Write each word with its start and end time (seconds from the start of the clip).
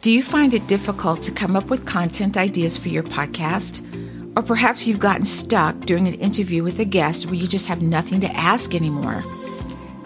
Do 0.00 0.12
you 0.12 0.22
find 0.22 0.54
it 0.54 0.68
difficult 0.68 1.22
to 1.22 1.32
come 1.32 1.56
up 1.56 1.70
with 1.70 1.84
content 1.84 2.36
ideas 2.36 2.76
for 2.76 2.88
your 2.88 3.02
podcast? 3.02 3.84
Or 4.36 4.42
perhaps 4.42 4.86
you've 4.86 5.00
gotten 5.00 5.26
stuck 5.26 5.74
during 5.80 6.06
an 6.06 6.14
interview 6.14 6.62
with 6.62 6.78
a 6.78 6.84
guest 6.84 7.26
where 7.26 7.34
you 7.34 7.48
just 7.48 7.66
have 7.66 7.82
nothing 7.82 8.20
to 8.20 8.32
ask 8.32 8.76
anymore? 8.76 9.24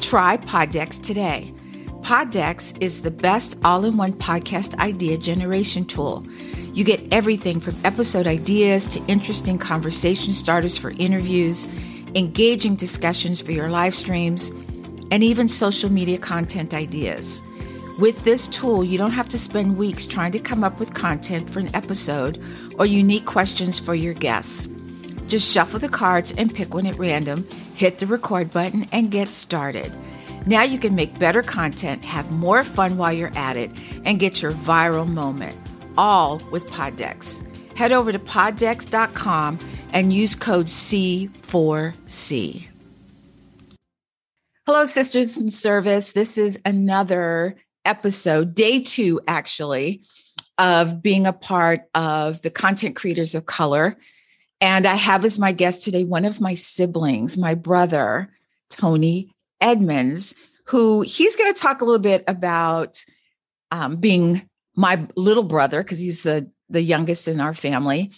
Try 0.01 0.39
Poddex 0.39 1.01
today. 1.03 1.53
Poddex 2.01 2.75
is 2.81 3.03
the 3.03 3.11
best 3.11 3.59
all 3.65 3.85
in 3.85 3.99
one 3.99 4.15
podcast 4.15 4.79
idea 4.79 5.19
generation 5.19 5.85
tool. 5.85 6.25
You 6.73 6.85
get 6.85 7.13
everything 7.13 7.61
from 7.61 7.77
episode 7.85 8.27
ideas 8.27 8.87
to 8.87 9.05
interesting 9.09 9.59
conversation 9.59 10.33
starters 10.33 10.79
for 10.79 10.93
interviews, 10.93 11.67
engaging 12.15 12.77
discussions 12.77 13.43
for 13.43 13.53
your 13.53 13.69
live 13.69 13.95
streams, 13.95 14.53
and 15.11 15.23
even 15.23 15.49
social 15.49 15.93
media 15.93 16.17
content 16.17 16.73
ideas. 16.73 17.43
With 17.99 18.25
this 18.25 18.49
tool, 18.49 18.83
you 18.83 18.97
don't 18.97 19.11
have 19.11 19.29
to 19.29 19.39
spend 19.39 19.77
weeks 19.77 20.07
trying 20.07 20.33
to 20.33 20.39
come 20.39 20.65
up 20.65 20.81
with 20.81 20.95
content 20.95 21.51
for 21.51 21.61
an 21.61 21.75
episode 21.75 22.43
or 22.79 22.87
unique 22.87 23.27
questions 23.27 23.79
for 23.79 23.95
your 23.95 24.15
guests. 24.15 24.67
Just 25.29 25.53
shuffle 25.53 25.79
the 25.79 25.91
cards 25.91 26.33
and 26.33 26.55
pick 26.55 26.75
one 26.75 26.87
at 26.87 26.99
random, 26.99 27.47
hit 27.75 27.99
the 27.99 28.07
record 28.07 28.51
button, 28.51 28.87
and 28.93 29.11
get 29.11 29.29
started. 29.29 29.95
Now 30.47 30.63
you 30.63 30.79
can 30.79 30.95
make 30.95 31.19
better 31.19 31.43
content, 31.43 32.03
have 32.03 32.31
more 32.31 32.65
fun 32.65 32.97
while 32.97 33.13
you're 33.13 33.37
at 33.37 33.59
it, 33.59 33.71
and 34.05 34.19
get 34.19 34.41
your 34.41 34.53
viral 34.53 35.07
moment, 35.07 35.57
all 35.99 36.39
with 36.51 36.67
Poddex. 36.69 37.47
Head 37.77 37.93
over 37.93 38.11
to 38.11 38.19
poddex.com 38.19 39.59
and 39.93 40.13
use 40.13 40.35
code 40.35 40.67
C4C. 40.67 42.69
Hello, 44.67 44.87
sisters 44.87 45.37
in 45.37 45.51
service. 45.51 46.13
This 46.13 46.39
is 46.39 46.59
another 46.65 47.57
episode, 47.85 48.55
day 48.55 48.81
two, 48.81 49.21
actually, 49.27 50.03
of 50.59 51.03
being 51.03 51.27
a 51.27 51.33
part 51.33 51.83
of 51.95 52.43
the 52.43 52.51
Content 52.51 52.97
Creators 52.97 53.35
of 53.35 53.47
Color. 53.47 53.97
And 54.61 54.87
I 54.87 54.95
have 54.95 55.25
as 55.25 55.39
my 55.39 55.53
guest 55.53 55.83
today 55.83 56.05
one 56.05 56.25
of 56.25 56.41
my 56.41 56.55
siblings, 56.55 57.37
my 57.37 57.55
brother, 57.55 58.31
Tony 58.71 59.31
Edmonds, 59.61 60.35
who 60.67 61.03
he's 61.03 61.37
going 61.37 61.53
to 61.53 61.61
talk 61.61 61.81
a 61.81 61.85
little 61.85 61.99
bit 61.99 62.23
about 62.29 63.05
um, 63.71 63.97
being 63.97 64.49
my 64.77 65.07
little 65.17 65.43
brother, 65.43 65.83
because 65.83 65.99
he's 65.99 66.23
the, 66.23 66.51
the 66.69 66.83
youngest 66.83 67.27
in 67.27 67.41
our 67.41 67.55
family, 67.55 68.13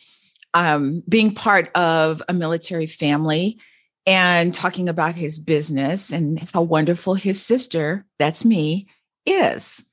um, 0.52 1.02
being 1.08 1.34
part 1.34 1.74
of 1.74 2.22
a 2.28 2.32
military 2.32 2.86
family 2.86 3.58
and 4.06 4.52
talking 4.52 4.88
about 4.88 5.14
his 5.14 5.38
business 5.38 6.12
and 6.12 6.38
how 6.52 6.60
wonderful 6.60 7.14
his 7.14 7.42
sister, 7.42 8.04
that's 8.18 8.44
me, 8.44 8.86
is 9.26 9.84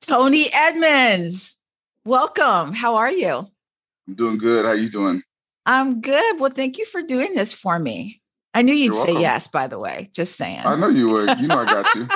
Tony 0.00 0.52
Edmonds. 0.52 1.58
Welcome. 2.04 2.72
How 2.72 2.96
are 2.96 3.10
you? 3.10 3.48
I'm 4.08 4.14
doing 4.14 4.38
good. 4.38 4.64
How 4.64 4.72
are 4.72 4.76
you 4.76 4.90
doing? 4.90 5.22
I'm 5.64 6.00
good. 6.00 6.40
Well, 6.40 6.52
thank 6.54 6.78
you 6.78 6.86
for 6.86 7.02
doing 7.02 7.34
this 7.34 7.52
for 7.52 7.78
me. 7.78 8.20
I 8.54 8.62
knew 8.62 8.72
you'd 8.72 8.94
say 8.94 9.12
yes, 9.12 9.48
by 9.48 9.66
the 9.66 9.78
way. 9.78 10.08
Just 10.14 10.36
saying. 10.36 10.62
I 10.64 10.76
know 10.76 10.88
you 10.88 11.08
would. 11.08 11.38
You 11.38 11.48
know 11.48 11.58
I 11.58 11.64
got 11.66 11.94
you. 11.94 12.08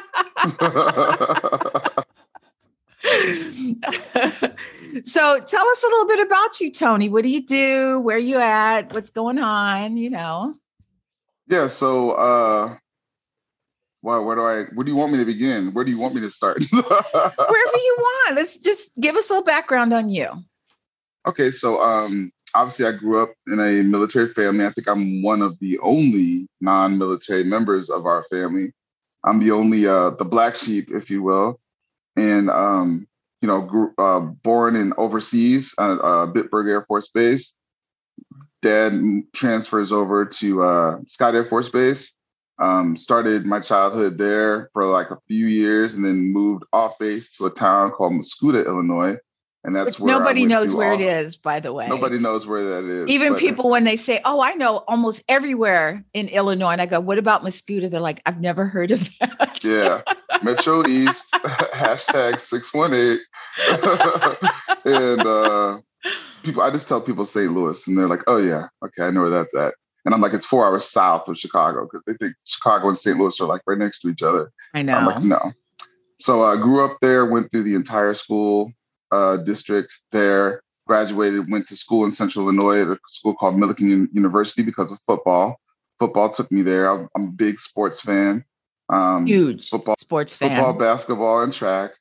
so 5.05 5.41
tell 5.41 5.69
us 5.69 5.85
a 5.85 5.87
little 5.89 6.07
bit 6.07 6.27
about 6.27 6.61
you, 6.61 6.73
Tony. 6.73 7.11
What 7.11 7.25
do 7.25 7.29
you 7.29 7.45
do? 7.45 8.01
Where 8.01 8.19
you 8.19 8.39
at? 8.39 8.93
What's 8.95 9.11
going 9.11 9.39
on? 9.39 9.99
You 9.99 10.09
know. 10.09 10.55
Yeah, 11.47 11.67
so 11.67 12.13
uh 12.13 12.77
well, 14.03 14.25
where 14.25 14.37
do 14.37 14.43
I? 14.43 14.65
Where 14.75 14.85
do 14.85 14.91
you 14.91 14.97
want 14.97 15.13
me 15.13 15.19
to 15.19 15.25
begin? 15.25 15.73
Where 15.73 15.85
do 15.85 15.91
you 15.91 15.99
want 15.99 16.15
me 16.15 16.21
to 16.23 16.31
start? 16.31 16.63
Wherever 16.71 16.89
you 16.95 17.97
want. 17.99 18.37
Let's 18.37 18.57
just 18.57 18.95
give 18.97 19.17
us 19.17 19.29
a 19.29 19.35
little 19.35 19.45
background 19.45 19.93
on 19.93 20.09
you. 20.09 20.29
Okay, 21.27 21.51
so 21.51 21.83
um, 21.83 22.33
obviously 22.55 22.87
I 22.87 22.93
grew 22.93 23.23
up 23.23 23.35
in 23.47 23.61
a 23.61 23.83
military 23.83 24.29
family. 24.29 24.65
I 24.65 24.71
think 24.71 24.89
I'm 24.89 25.23
one 25.23 25.43
of 25.43 25.59
the 25.59 25.79
only 25.81 26.49
non-military 26.63 27.45
members 27.45 27.91
of 27.91 28.07
our 28.07 28.25
family. 28.31 28.73
I'm 29.25 29.39
the 29.39 29.51
only 29.51 29.87
uh, 29.87 30.11
the 30.11 30.25
black 30.25 30.55
sheep, 30.55 30.91
if 30.91 31.11
you 31.11 31.23
will, 31.23 31.61
and 32.17 32.49
um, 32.49 33.07
you 33.43 33.49
know, 33.49 33.61
grew, 33.61 33.93
uh, 33.99 34.21
born 34.21 34.77
in 34.77 34.95
overseas 34.97 35.75
at 35.79 35.99
uh, 35.99 36.27
Bitburg 36.27 36.71
Air 36.71 36.87
Force 36.87 37.09
Base. 37.09 37.53
Dad 38.63 38.93
transfers 39.35 39.93
over 39.93 40.25
to 40.25 40.63
uh, 40.63 40.99
Scott 41.07 41.35
Air 41.35 41.45
Force 41.45 41.69
Base 41.69 42.15
um, 42.61 42.97
started 42.97 43.47
my 43.47 43.59
childhood 43.61 44.19
there 44.19 44.71
for 44.73 44.85
like 44.85 45.11
a 45.11 45.19
few 45.27 45.47
years 45.47 45.95
and 45.95 46.05
then 46.05 46.33
moved 46.33 46.65
off 46.73 46.99
base 46.99 47.35
to 47.37 47.47
a 47.47 47.51
town 47.51 47.91
called 47.91 48.13
Mascoutah, 48.13 48.67
Illinois. 48.67 49.17
And 49.63 49.77
that's 49.77 49.99
Which 49.99 50.01
where 50.01 50.19
nobody 50.19 50.47
knows 50.47 50.75
where 50.75 50.93
all. 50.93 51.01
it 51.01 51.05
is, 51.05 51.37
by 51.37 51.61
the 51.61 51.73
way. 51.73 51.87
Nobody 51.87 52.19
knows 52.19 52.47
where 52.47 52.63
that 52.63 52.85
is. 52.85 53.09
Even 53.09 53.35
but, 53.35 53.41
people, 53.41 53.69
when 53.69 53.85
they 53.85 53.97
say, 53.97 54.21
Oh, 54.25 54.41
I 54.41 54.55
know 54.55 54.79
almost 54.89 55.23
everywhere 55.29 56.03
in 56.15 56.29
Illinois. 56.29 56.73
And 56.73 56.81
I 56.81 56.87
go, 56.87 56.99
What 56.99 57.19
about 57.19 57.45
Mascoutah? 57.45 57.91
They're 57.91 58.01
like, 58.01 58.23
I've 58.25 58.41
never 58.41 58.67
heard 58.67 58.91
of 58.91 59.07
that. 59.19 59.59
Yeah. 59.63 60.01
Metro 60.43 60.87
East, 60.89 61.31
hashtag 61.35 62.41
618. 62.41 63.19
and 64.87 65.21
uh, 65.21 65.79
people, 66.43 66.63
I 66.63 66.71
just 66.71 66.89
tell 66.89 67.03
people 67.03 67.27
St. 67.27 67.53
Louis, 67.53 67.87
and 67.87 67.99
they're 67.99 68.09
like, 68.09 68.23
Oh, 68.27 68.39
yeah. 68.39 68.69
Okay. 68.83 69.03
I 69.03 69.11
know 69.11 69.21
where 69.21 69.31
that's 69.31 69.55
at. 69.55 69.75
And 70.05 70.15
I'm 70.15 70.21
like, 70.21 70.33
it's 70.33 70.47
four 70.47 70.65
hours 70.65 70.85
south 70.85 71.29
of 71.29 71.39
Chicago 71.39 71.85
because 71.87 72.03
they 72.07 72.15
think 72.15 72.35
Chicago 72.45 72.89
and 72.89 72.97
St. 72.97 73.19
Louis 73.19 73.39
are 73.41 73.47
like 73.47 73.61
right 73.67 73.79
next 73.79 74.01
to 74.01 74.09
each 74.09 74.23
other. 74.23 74.51
I 74.75 74.83
know. 74.83 74.95
I'm 74.95 75.07
like, 75.07 75.23
no. 75.23 75.53
So 76.19 76.43
I 76.43 76.53
uh, 76.53 76.57
grew 76.57 76.85
up 76.85 76.99
there, 77.01 77.27
went 77.27 77.51
through 77.51 77.65
the 77.65 77.75
entire 77.75 78.15
school 78.15 78.73
uh, 79.11 79.39
district 79.39 80.01
there, 80.13 80.63
graduated, 80.87 81.51
went 81.51 81.67
to 81.69 81.77
school 81.77 82.05
in 82.05 82.13
Central 82.13 82.45
Illinois 82.45 82.83
at 82.83 82.89
a 82.89 82.99
school 83.09 83.35
called 83.35 83.57
Millikin 83.57 84.09
University 84.13 84.63
because 84.63 84.91
of 84.93 84.99
football. 85.07 85.59
Football 85.99 86.31
took 86.31 86.51
me 86.51 86.63
there. 86.63 86.91
I'm, 86.91 87.09
I'm 87.15 87.29
a 87.29 87.33
big 87.33 87.59
sports 87.59 88.01
fan. 88.01 88.45
Um, 88.89 89.27
Huge 89.27 89.69
football, 89.69 89.95
sports 89.99 90.35
fan. 90.35 90.51
Football, 90.51 90.73
basketball, 90.75 91.43
and 91.43 91.53
track. 91.53 91.93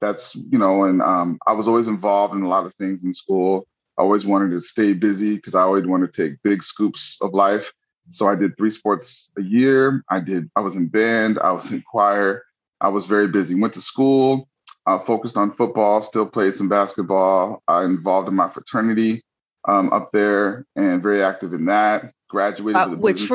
That's 0.00 0.34
you 0.34 0.58
know, 0.58 0.84
and 0.84 1.02
um, 1.02 1.38
I 1.46 1.52
was 1.52 1.66
always 1.66 1.88
involved 1.88 2.34
in 2.34 2.42
a 2.42 2.48
lot 2.48 2.66
of 2.66 2.74
things 2.74 3.04
in 3.04 3.12
school. 3.12 3.66
I 3.98 4.02
always 4.02 4.26
wanted 4.26 4.50
to 4.50 4.60
stay 4.60 4.92
busy 4.92 5.36
because 5.36 5.54
I 5.54 5.62
always 5.62 5.86
wanted 5.86 6.12
to 6.12 6.28
take 6.28 6.42
big 6.42 6.62
scoops 6.62 7.18
of 7.22 7.32
life. 7.32 7.72
So 8.10 8.28
I 8.28 8.36
did 8.36 8.56
three 8.56 8.70
sports 8.70 9.30
a 9.38 9.42
year. 9.42 10.04
I 10.10 10.20
did. 10.20 10.50
I 10.54 10.60
was 10.60 10.76
in 10.76 10.88
band. 10.88 11.38
I 11.42 11.50
was 11.52 11.72
in 11.72 11.82
choir. 11.82 12.44
I 12.80 12.88
was 12.88 13.06
very 13.06 13.26
busy. 13.28 13.54
Went 13.54 13.74
to 13.74 13.80
school. 13.80 14.48
I 14.86 14.98
focused 14.98 15.36
on 15.36 15.50
football. 15.50 16.00
Still 16.02 16.26
played 16.26 16.54
some 16.54 16.68
basketball. 16.68 17.62
I 17.66 17.84
involved 17.84 18.28
in 18.28 18.34
my 18.34 18.48
fraternity 18.48 19.24
um, 19.66 19.92
up 19.92 20.12
there 20.12 20.66
and 20.76 21.02
very 21.02 21.22
active 21.22 21.52
in 21.52 21.64
that. 21.66 22.12
Graduated. 22.28 22.76
Uh, 22.76 22.88
which 22.90 23.28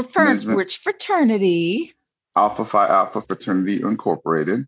which 0.55 0.77
fraternity? 0.77 1.93
Alpha 2.35 2.63
Phi 2.63 2.87
Alpha 2.87 3.21
Fraternity 3.21 3.81
Incorporated, 3.81 4.65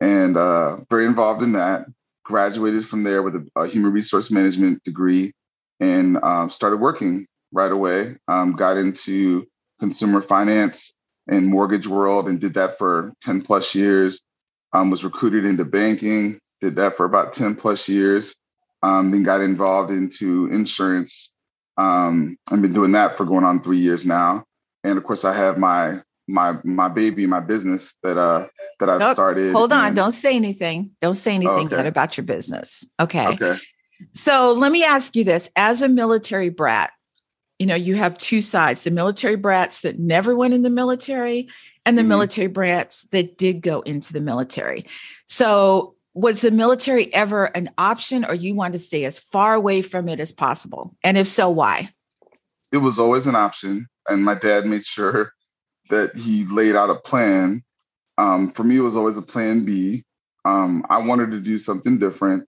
and 0.00 0.36
uh, 0.36 0.78
very 0.88 1.04
involved 1.04 1.42
in 1.42 1.52
that 1.52 1.86
graduated 2.28 2.86
from 2.86 3.02
there 3.02 3.22
with 3.22 3.34
a, 3.34 3.48
a 3.56 3.66
human 3.66 3.90
resource 3.90 4.30
management 4.30 4.84
degree 4.84 5.32
and 5.80 6.22
um, 6.22 6.50
started 6.50 6.76
working 6.76 7.26
right 7.52 7.72
away. 7.72 8.16
Um, 8.28 8.52
got 8.52 8.76
into 8.76 9.46
consumer 9.80 10.20
finance 10.20 10.94
and 11.26 11.46
mortgage 11.46 11.86
world 11.86 12.28
and 12.28 12.38
did 12.38 12.54
that 12.54 12.76
for 12.76 13.12
10 13.22 13.40
plus 13.40 13.74
years. 13.74 14.20
Um, 14.74 14.90
was 14.90 15.02
recruited 15.02 15.46
into 15.46 15.64
banking, 15.64 16.38
did 16.60 16.74
that 16.74 16.96
for 16.96 17.06
about 17.06 17.32
10 17.32 17.56
plus 17.56 17.88
years. 17.88 18.36
Um, 18.82 19.10
then 19.10 19.22
got 19.22 19.40
involved 19.40 19.90
into 19.90 20.46
insurance. 20.52 21.32
Um, 21.78 22.36
I've 22.52 22.60
been 22.60 22.74
doing 22.74 22.92
that 22.92 23.16
for 23.16 23.24
going 23.24 23.44
on 23.44 23.62
three 23.62 23.78
years 23.78 24.04
now. 24.04 24.44
And 24.84 24.98
of 24.98 25.04
course, 25.04 25.24
I 25.24 25.34
have 25.34 25.56
my 25.56 26.00
my 26.28 26.56
my 26.62 26.88
baby, 26.88 27.26
my 27.26 27.40
business 27.40 27.94
that 28.02 28.18
uh 28.18 28.46
that 28.78 28.88
I've 28.88 29.00
nope. 29.00 29.14
started. 29.14 29.52
Hold 29.52 29.72
on, 29.72 29.86
and... 29.86 29.96
don't 29.96 30.12
say 30.12 30.36
anything. 30.36 30.90
Don't 31.00 31.14
say 31.14 31.34
anything 31.34 31.72
oh, 31.72 31.78
okay. 31.78 31.88
about 31.88 32.16
your 32.16 32.24
business. 32.24 32.86
Okay. 33.00 33.26
Okay. 33.26 33.58
So 34.12 34.52
let 34.52 34.70
me 34.70 34.84
ask 34.84 35.16
you 35.16 35.24
this: 35.24 35.50
as 35.56 35.82
a 35.82 35.88
military 35.88 36.50
brat, 36.50 36.92
you 37.58 37.66
know 37.66 37.74
you 37.74 37.96
have 37.96 38.18
two 38.18 38.40
sides: 38.40 38.82
the 38.82 38.90
military 38.90 39.36
brats 39.36 39.80
that 39.80 39.98
never 39.98 40.36
went 40.36 40.54
in 40.54 40.62
the 40.62 40.70
military, 40.70 41.48
and 41.84 41.96
the 41.96 42.02
mm-hmm. 42.02 42.10
military 42.10 42.48
brats 42.48 43.02
that 43.10 43.38
did 43.38 43.62
go 43.62 43.80
into 43.80 44.12
the 44.12 44.20
military. 44.20 44.84
So 45.26 45.94
was 46.14 46.40
the 46.40 46.50
military 46.50 47.12
ever 47.14 47.46
an 47.46 47.70
option, 47.78 48.24
or 48.24 48.34
you 48.34 48.54
wanted 48.54 48.72
to 48.72 48.78
stay 48.80 49.04
as 49.04 49.18
far 49.18 49.54
away 49.54 49.82
from 49.82 50.08
it 50.08 50.20
as 50.20 50.32
possible? 50.32 50.96
And 51.02 51.16
if 51.16 51.26
so, 51.26 51.48
why? 51.48 51.90
It 52.70 52.78
was 52.78 52.98
always 52.98 53.26
an 53.26 53.36
option, 53.36 53.86
and 54.08 54.24
my 54.24 54.34
dad 54.34 54.66
made 54.66 54.84
sure 54.84 55.32
that 55.90 56.16
he 56.16 56.44
laid 56.46 56.76
out 56.76 56.90
a 56.90 56.96
plan. 56.96 57.62
Um, 58.16 58.50
for 58.50 58.64
me, 58.64 58.76
it 58.76 58.80
was 58.80 58.96
always 58.96 59.16
a 59.16 59.22
plan 59.22 59.64
B. 59.64 60.04
Um, 60.44 60.84
I 60.88 60.98
wanted 60.98 61.30
to 61.30 61.40
do 61.40 61.58
something 61.58 61.98
different. 61.98 62.46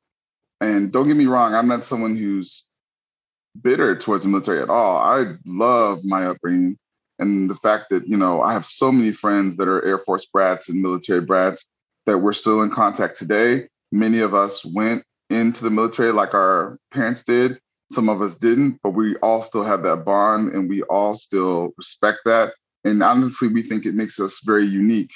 And 0.61 0.93
don't 0.93 1.07
get 1.07 1.17
me 1.17 1.27
wrong, 1.27 1.55
I'm 1.55 1.69
not 1.69 1.83
someone 1.83 2.17
who's 2.17 2.65
bitter 3.61 3.97
towards 3.97 4.23
the 4.25 4.29
military 4.29 4.61
at 4.61 4.71
all. 4.71 4.99
I 4.99 5.35
love 5.45 6.05
my 6.05 6.27
upbringing 6.27 6.79
and 7.19 7.51
the 7.51 7.55
fact 7.55 7.91
that, 7.91 8.09
you 8.09 8.17
know, 8.17 8.41
I 8.41 8.53
have 8.53 8.65
so 8.65 8.91
many 8.91 9.13
friends 9.13 9.57
that 9.59 9.69
are 9.69 9.85
Air 9.85 9.99
Force 9.99 10.27
brats 10.27 10.69
and 10.69 10.81
military 10.81 11.21
brats 11.21 11.65
that 12.07 12.19
we're 12.19 12.33
still 12.33 12.63
in 12.63 12.71
contact 12.71 13.19
today. 13.19 13.69
Many 13.93 14.21
of 14.21 14.35
us 14.35 14.65
went 14.65 15.05
into 15.29 15.63
the 15.63 15.71
military 15.71 16.13
like 16.13 16.35
our 16.35 16.79
parents 16.93 17.23
did. 17.23 17.61
Some 17.93 18.09
of 18.09 18.23
us 18.23 18.37
didn't, 18.37 18.81
but 18.83 18.91
we 18.91 19.17
all 19.17 19.43
still 19.43 19.65
have 19.65 19.83
that 19.83 20.05
bond 20.05 20.55
and 20.55 20.69
we 20.69 20.83
all 20.85 21.15
still 21.15 21.73
respect 21.77 22.21
that. 22.25 22.55
And 22.85 23.03
honestly, 23.03 23.49
we 23.49 23.63
think 23.63 23.85
it 23.85 23.95
makes 23.95 24.19
us 24.19 24.41
very 24.45 24.67
unique 24.67 25.13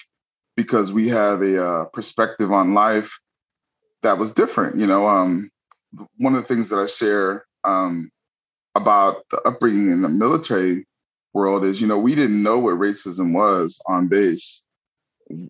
because 0.56 0.92
we 0.92 1.08
have 1.08 1.42
a 1.42 1.64
uh, 1.64 1.84
perspective 1.86 2.52
on 2.52 2.74
life 2.74 3.12
that 4.02 4.18
was 4.18 4.32
different. 4.32 4.78
You 4.78 4.86
know, 4.86 5.06
um, 5.06 5.50
one 6.18 6.34
of 6.34 6.42
the 6.42 6.48
things 6.48 6.68
that 6.68 6.78
I 6.78 6.86
share 6.86 7.46
um, 7.64 8.10
about 8.74 9.24
the 9.30 9.40
upbringing 9.42 9.90
in 9.90 10.02
the 10.02 10.08
military 10.08 10.86
world 11.32 11.64
is, 11.64 11.80
you 11.80 11.86
know, 11.86 11.98
we 11.98 12.14
didn't 12.14 12.42
know 12.42 12.58
what 12.58 12.74
racism 12.74 13.32
was 13.32 13.80
on 13.86 14.08
base. 14.08 14.62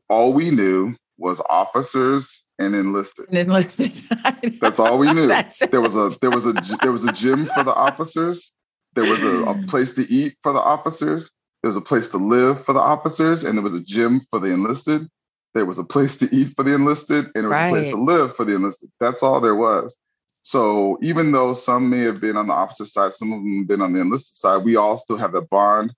All 0.08 0.32
we 0.32 0.50
knew 0.50 0.94
was 1.19 1.40
officers 1.50 2.44
and 2.58 2.75
enlisted. 2.75 3.26
And 3.28 3.38
enlisted. 3.38 4.02
That's 4.61 4.78
all 4.78 4.99
we 4.99 5.12
knew. 5.12 5.32
there 5.70 5.81
was 5.81 5.96
a 5.96 6.11
there 6.20 6.31
was 6.31 6.46
a 6.46 6.55
there 6.81 6.93
was 6.93 7.05
a 7.05 7.12
gym 7.12 7.46
for 7.46 7.64
the 7.64 7.75
officers. 7.75 8.52
There 8.94 9.05
was 9.05 9.22
a, 9.25 9.43
a 9.43 9.62
place 9.66 9.94
to 9.94 10.11
eat 10.11 10.37
for 10.43 10.52
the 10.52 10.61
officers. 10.61 11.31
There 11.64 11.69
was 11.70 11.76
a 11.78 11.81
place 11.81 12.11
to 12.11 12.19
live 12.19 12.62
for 12.62 12.75
the 12.75 12.81
officers, 12.81 13.43
and 13.43 13.56
there 13.56 13.62
was 13.62 13.72
a 13.72 13.81
gym 13.81 14.20
for 14.28 14.38
the 14.38 14.49
enlisted. 14.49 15.08
There 15.55 15.64
was 15.64 15.78
a 15.78 15.82
place 15.82 16.19
to 16.19 16.28
eat 16.31 16.55
for 16.55 16.62
the 16.62 16.75
enlisted, 16.75 17.25
and 17.34 17.37
there 17.37 17.49
was 17.49 17.56
right. 17.56 17.69
a 17.69 17.70
place 17.70 17.90
to 17.90 17.96
live 17.96 18.37
for 18.37 18.44
the 18.44 18.55
enlisted. 18.55 18.90
That's 19.00 19.22
all 19.22 19.40
there 19.40 19.55
was. 19.55 19.96
So 20.43 20.99
even 21.00 21.32
though 21.32 21.55
some 21.55 21.88
may 21.88 22.00
have 22.00 22.20
been 22.20 22.37
on 22.37 22.49
the 22.49 22.52
officer 22.52 22.84
side, 22.84 23.14
some 23.14 23.32
of 23.32 23.38
them 23.38 23.61
have 23.61 23.66
been 23.66 23.81
on 23.81 23.94
the 23.94 24.02
enlisted 24.02 24.37
side, 24.37 24.62
we 24.62 24.76
all 24.76 24.99
still 24.99 25.16
have 25.16 25.32
that 25.32 25.49
bond. 25.49 25.94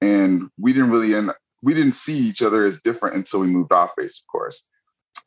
And 0.00 0.48
we 0.58 0.72
didn't 0.72 0.90
really 0.90 1.14
end 1.14 1.32
we 1.62 1.74
didn't 1.74 1.96
see 1.96 2.16
each 2.16 2.40
other 2.40 2.64
as 2.64 2.80
different 2.80 3.14
until 3.14 3.40
we 3.40 3.48
moved 3.48 3.72
off 3.72 3.90
base, 3.98 4.22
of 4.22 4.26
course. 4.26 4.62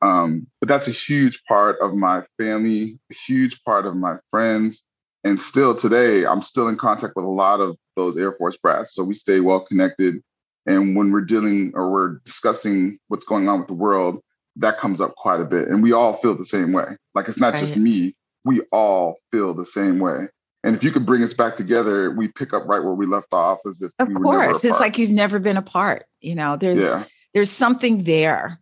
Um, 0.02 0.48
but 0.60 0.70
that's 0.70 0.88
a 0.88 0.92
huge 0.92 1.44
part 1.48 1.78
of 1.82 1.94
my 1.94 2.24
family, 2.40 2.98
a 3.12 3.14
huge 3.28 3.64
part 3.64 3.86
of 3.86 3.96
my 3.96 4.18
friends. 4.32 4.86
And 5.24 5.40
still 5.40 5.76
today, 5.76 6.26
I'm 6.26 6.42
still 6.42 6.68
in 6.68 6.76
contact 6.76 7.16
with 7.16 7.26
a 7.26 7.30
lot 7.30 7.60
of 7.60 7.78
those 7.96 8.18
Air 8.18 8.34
Force 8.34 8.58
brats. 8.58 8.94
So 8.94 9.04
we 9.04 9.14
stay 9.14 9.40
well 9.40 9.62
connected. 9.62 10.22
And 10.66 10.96
when 10.96 11.12
we're 11.12 11.22
dealing 11.22 11.72
or 11.76 11.92
we're 11.92 12.20
discussing 12.26 12.98
what's 13.08 13.26
going 13.26 13.48
on 13.48 13.60
with 13.60 13.68
the 13.68 13.74
world, 13.74 14.22
that 14.58 14.78
comes 14.78 15.02
up 15.02 15.16
quite 15.16 15.40
a 15.40 15.46
bit. 15.46 15.68
And 15.68 15.82
we 15.82 15.94
all 15.94 16.14
feel 16.14 16.36
the 16.36 16.46
same 16.46 16.74
way. 16.74 16.86
Like 17.16 17.28
it's 17.28 17.40
not 17.40 17.54
right. 17.54 17.60
just 17.60 17.78
me, 17.78 18.16
we 18.46 18.62
all 18.72 19.18
feel 19.32 19.54
the 19.54 19.66
same 19.66 20.00
way. 20.00 20.28
And 20.64 20.76
if 20.76 20.84
you 20.84 20.92
could 20.92 21.06
bring 21.06 21.24
us 21.24 21.34
back 21.34 21.56
together, 21.56 22.12
we 22.12 22.30
pick 22.30 22.54
up 22.54 22.66
right 22.66 22.82
where 22.82 22.94
we 22.94 23.06
left 23.06 23.34
off 23.34 23.60
as 23.66 23.82
if 23.82 23.92
of 24.00 24.08
we 24.08 24.16
course 24.16 24.64
it's 24.64 24.80
like 24.80 24.98
you've 24.98 25.12
never 25.12 25.40
been 25.40 25.58
apart. 25.58 26.06
You 26.22 26.36
know, 26.36 26.56
there's 26.56 26.80
yeah. 26.80 27.04
there's 27.34 27.52
something 27.52 28.04
there. 28.04 28.60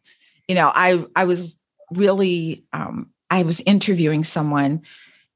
You 0.47 0.55
know, 0.55 0.71
I 0.73 1.05
I 1.15 1.25
was 1.25 1.55
really 1.91 2.65
um 2.73 3.11
I 3.29 3.43
was 3.43 3.61
interviewing 3.61 4.23
someone 4.23 4.81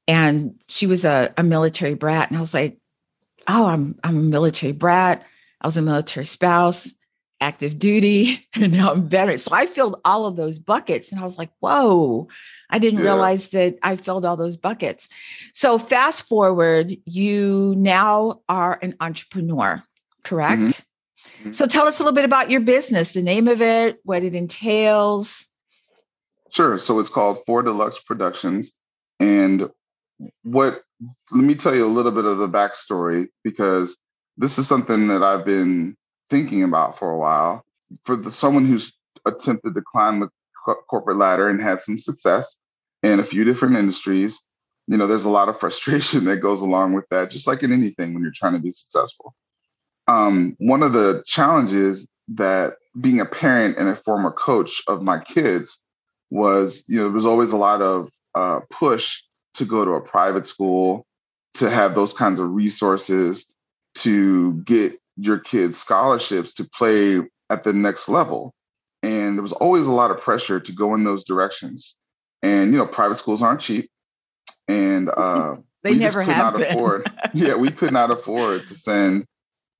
and 0.08 0.54
she 0.68 0.86
was 0.86 1.04
a, 1.04 1.32
a 1.36 1.42
military 1.42 1.94
brat. 1.94 2.28
And 2.28 2.36
I 2.36 2.40
was 2.40 2.54
like, 2.54 2.78
oh, 3.48 3.66
I'm 3.66 3.98
I'm 4.04 4.16
a 4.16 4.20
military 4.20 4.72
brat. 4.72 5.24
I 5.60 5.66
was 5.66 5.76
a 5.76 5.82
military 5.82 6.26
spouse, 6.26 6.94
active 7.40 7.78
duty, 7.78 8.46
and 8.54 8.72
now 8.72 8.92
I'm 8.92 9.08
veteran. 9.08 9.38
So 9.38 9.54
I 9.54 9.66
filled 9.66 10.00
all 10.04 10.26
of 10.26 10.36
those 10.36 10.58
buckets. 10.58 11.10
And 11.10 11.20
I 11.20 11.24
was 11.24 11.38
like, 11.38 11.50
whoa, 11.60 12.28
I 12.70 12.78
didn't 12.78 13.00
yeah. 13.00 13.06
realize 13.06 13.48
that 13.48 13.78
I 13.82 13.96
filled 13.96 14.24
all 14.24 14.36
those 14.36 14.56
buckets. 14.56 15.08
So 15.52 15.78
fast 15.78 16.28
forward, 16.28 16.92
you 17.04 17.74
now 17.76 18.40
are 18.48 18.78
an 18.82 18.94
entrepreneur, 19.00 19.82
correct? 20.22 20.60
Mm-hmm. 20.60 21.52
So 21.52 21.66
tell 21.66 21.86
us 21.86 21.98
a 21.98 22.02
little 22.02 22.14
bit 22.14 22.24
about 22.24 22.50
your 22.50 22.60
business, 22.60 23.12
the 23.12 23.22
name 23.22 23.48
of 23.48 23.60
it, 23.60 23.98
what 24.04 24.24
it 24.24 24.34
entails. 24.34 25.48
Sure. 26.50 26.78
So 26.78 26.98
it's 26.98 27.08
called 27.08 27.38
Four 27.46 27.62
Deluxe 27.62 28.00
Productions. 28.00 28.72
And 29.18 29.70
what 30.42 30.82
let 31.30 31.44
me 31.44 31.54
tell 31.54 31.74
you 31.74 31.84
a 31.84 31.88
little 31.88 32.12
bit 32.12 32.24
of 32.24 32.38
the 32.38 32.48
backstory 32.48 33.28
because 33.44 33.96
this 34.36 34.58
is 34.58 34.66
something 34.66 35.08
that 35.08 35.22
I've 35.22 35.44
been 35.44 35.96
thinking 36.30 36.62
about 36.62 36.98
for 36.98 37.10
a 37.10 37.18
while. 37.18 37.64
For 38.04 38.16
the, 38.16 38.30
someone 38.30 38.66
who's 38.66 38.92
attempted 39.26 39.74
to 39.74 39.82
climb 39.82 40.20
the 40.20 40.28
co- 40.64 40.80
corporate 40.88 41.16
ladder 41.16 41.48
and 41.48 41.60
had 41.60 41.80
some 41.80 41.98
success 41.98 42.58
in 43.02 43.20
a 43.20 43.24
few 43.24 43.44
different 43.44 43.76
industries, 43.76 44.40
you 44.86 44.96
know, 44.96 45.06
there's 45.06 45.24
a 45.24 45.30
lot 45.30 45.48
of 45.48 45.58
frustration 45.60 46.24
that 46.24 46.38
goes 46.38 46.60
along 46.60 46.94
with 46.94 47.06
that, 47.10 47.30
just 47.30 47.46
like 47.46 47.62
in 47.62 47.72
anything 47.72 48.14
when 48.14 48.22
you're 48.22 48.32
trying 48.34 48.54
to 48.54 48.58
be 48.58 48.70
successful. 48.70 49.34
Um, 50.08 50.56
one 50.58 50.82
of 50.82 50.92
the 50.92 51.22
challenges 51.26 52.08
that 52.28 52.74
being 53.00 53.20
a 53.20 53.26
parent 53.26 53.76
and 53.76 53.88
a 53.88 53.96
former 53.96 54.30
coach 54.30 54.82
of 54.86 55.02
my 55.02 55.18
kids 55.18 55.78
was, 56.30 56.84
you 56.86 56.96
know, 56.96 57.04
there 57.04 57.12
was 57.12 57.26
always 57.26 57.52
a 57.52 57.56
lot 57.56 57.82
of 57.82 58.08
uh, 58.34 58.60
push 58.70 59.22
to 59.56 59.64
go 59.64 59.84
to 59.84 59.92
a 59.92 60.00
private 60.00 60.46
school, 60.46 61.06
to 61.54 61.70
have 61.70 61.94
those 61.94 62.12
kinds 62.12 62.38
of 62.38 62.50
resources, 62.52 63.46
to 63.96 64.54
get 64.64 64.98
your 65.16 65.38
kids 65.38 65.78
scholarships 65.78 66.52
to 66.54 66.64
play 66.64 67.20
at 67.50 67.64
the 67.64 67.72
next 67.72 68.08
level. 68.08 68.54
And 69.02 69.36
there 69.36 69.42
was 69.42 69.52
always 69.52 69.86
a 69.86 69.92
lot 69.92 70.10
of 70.10 70.20
pressure 70.20 70.60
to 70.60 70.72
go 70.72 70.94
in 70.94 71.04
those 71.04 71.24
directions. 71.24 71.96
And 72.42 72.72
you 72.72 72.78
know, 72.78 72.86
private 72.86 73.16
schools 73.16 73.42
aren't 73.42 73.60
cheap. 73.60 73.90
And 74.68 75.08
uh, 75.16 75.56
they 75.82 75.92
we 75.92 75.98
never 75.98 76.24
could 76.24 76.36
not 76.36 76.54
been. 76.54 76.62
afford. 76.64 77.10
yeah, 77.34 77.56
we 77.56 77.70
could 77.70 77.92
not 77.92 78.10
afford 78.10 78.66
to 78.66 78.74
send 78.74 79.26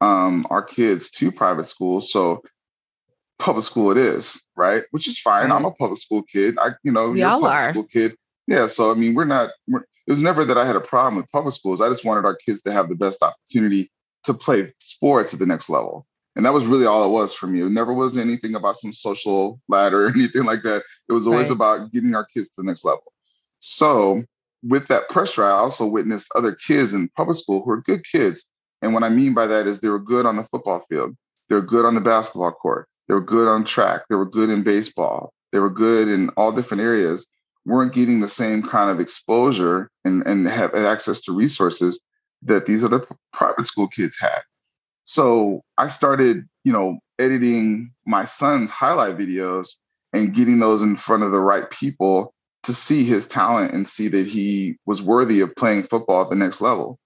um, 0.01 0.47
our 0.51 0.63
kids 0.63 1.11
to 1.11 1.33
private 1.33 1.65
schools. 1.65 2.13
So 2.13 2.43
public 3.39 3.65
school 3.65 3.91
it 3.91 3.99
is, 3.99 4.43
right? 4.57 4.85
Which 4.91 5.09
is 5.09 5.19
fine. 5.19 5.51
Right. 5.51 5.57
I'm 5.57 5.65
a 5.65 5.73
public 5.73 6.01
school 6.01 6.23
kid. 6.23 6.57
I, 6.61 6.71
you 6.83 6.93
know, 6.93 7.11
we 7.11 7.21
you're 7.21 7.29
all 7.29 7.39
a 7.39 7.43
public 7.43 7.61
are. 7.61 7.71
school 7.73 7.85
kid. 7.85 8.17
Yeah, 8.47 8.67
so 8.67 8.91
I 8.91 8.95
mean, 8.95 9.15
we're 9.15 9.25
not. 9.25 9.51
We're, 9.69 9.85
it 10.07 10.13
was 10.13 10.21
never 10.21 10.45
that 10.45 10.57
I 10.57 10.65
had 10.65 10.77
a 10.77 10.81
problem 10.81 11.17
with 11.17 11.31
public 11.33 11.55
schools. 11.55 11.81
I 11.81 11.89
just 11.89 12.05
wanted 12.05 12.25
our 12.25 12.37
kids 12.37 12.63
to 12.63 12.73
have 12.73 12.89
the 12.89 12.95
best 12.95 13.23
opportunity 13.23 13.91
to 14.25 14.35
play 14.35 14.73
sports 14.79 15.35
at 15.35 15.41
the 15.41 15.47
next 15.47 15.69
level, 15.69 16.07
and 16.37 16.45
that 16.45 16.53
was 16.53 16.65
really 16.65 16.87
all 16.87 17.05
it 17.05 17.11
was 17.11 17.35
for 17.35 17.49
me. 17.49 17.63
It 17.63 17.71
never 17.71 17.93
was 17.93 18.17
anything 18.17 18.55
about 18.55 18.77
some 18.77 18.93
social 18.93 19.61
ladder 19.69 20.07
or 20.07 20.09
anything 20.15 20.45
like 20.45 20.63
that. 20.63 20.85
It 21.09 21.13
was 21.13 21.27
always 21.27 21.49
right. 21.49 21.57
about 21.57 21.93
getting 21.93 22.15
our 22.15 22.25
kids 22.25 22.49
to 22.51 22.63
the 22.63 22.67
next 22.67 22.85
level. 22.85 23.13
So, 23.59 24.23
with 24.63 24.87
that 24.89 25.09
pressure, 25.09 25.45
I 25.45 25.51
also 25.51 25.87
witnessed 25.87 26.29
other 26.37 26.55
kids 26.55 26.95
in 26.95 27.09
public 27.17 27.37
school 27.37 27.63
who 27.63 27.71
are 27.71 27.83
good 27.83 28.05
kids, 28.05 28.45
and 28.83 28.95
what 28.95 29.03
I 29.03 29.09
mean 29.09 29.35
by 29.35 29.49
that 29.49 29.67
is 29.67 29.81
they 29.81 29.89
were 29.89 29.99
good 29.99 30.25
on 30.25 30.37
the 30.37 30.45
football 30.45 30.85
field, 30.89 31.17
they 31.49 31.57
were 31.57 31.63
good 31.63 31.85
on 31.85 31.97
the 31.97 32.01
basketball 32.01 32.53
court, 32.53 32.89
they 33.09 33.15
were 33.15 33.21
good 33.21 33.49
on 33.49 33.65
track, 33.65 34.03
they 34.09 34.15
were 34.15 34.31
good 34.31 34.51
in 34.51 34.63
baseball, 34.63 35.33
they 35.51 35.59
were 35.59 35.71
good 35.71 36.07
in 36.07 36.29
all 36.31 36.53
different 36.53 36.83
areas 36.83 37.27
weren't 37.67 37.93
getting 37.93 38.21
the 38.21 38.29
same 38.29 38.63
kind 38.63 38.91
of 38.91 39.01
exposure 39.01 39.91
and, 40.05 40.25
and 40.27 40.49
have 40.49 40.75
access 40.75 41.21
to 41.21 41.33
resources 41.33 41.99
that 42.43 42.65
these 42.67 42.85
other 42.85 43.05
private 43.33 43.65
school 43.65 43.89
kids 43.89 44.17
had. 44.19 44.41
So 45.05 45.63
I 45.77 45.89
started, 45.89 46.49
you 46.65 46.73
know, 46.73 46.99
editing 47.19 47.93
my 48.07 48.25
son's 48.25 48.71
highlight 48.71 49.19
videos 49.19 49.71
and 50.13 50.35
getting 50.35 50.61
those 50.61 50.83
in 50.83 50.97
front 50.97 51.25
of 51.25 51.33
the 51.33 51.41
right 51.41 51.69
people 51.71 52.33
to 52.63 52.75
see 52.75 53.05
his 53.05 53.27
talent 53.27 53.73
and 53.73 53.89
see 53.89 54.09
that 54.09 54.27
he 54.27 54.77
was 54.87 55.03
worthy 55.03 55.41
of 55.41 55.55
playing 55.57 55.85
football 55.85 56.23
at 56.23 56.31
the 56.31 56.37
next 56.37 56.61
level. 56.61 56.99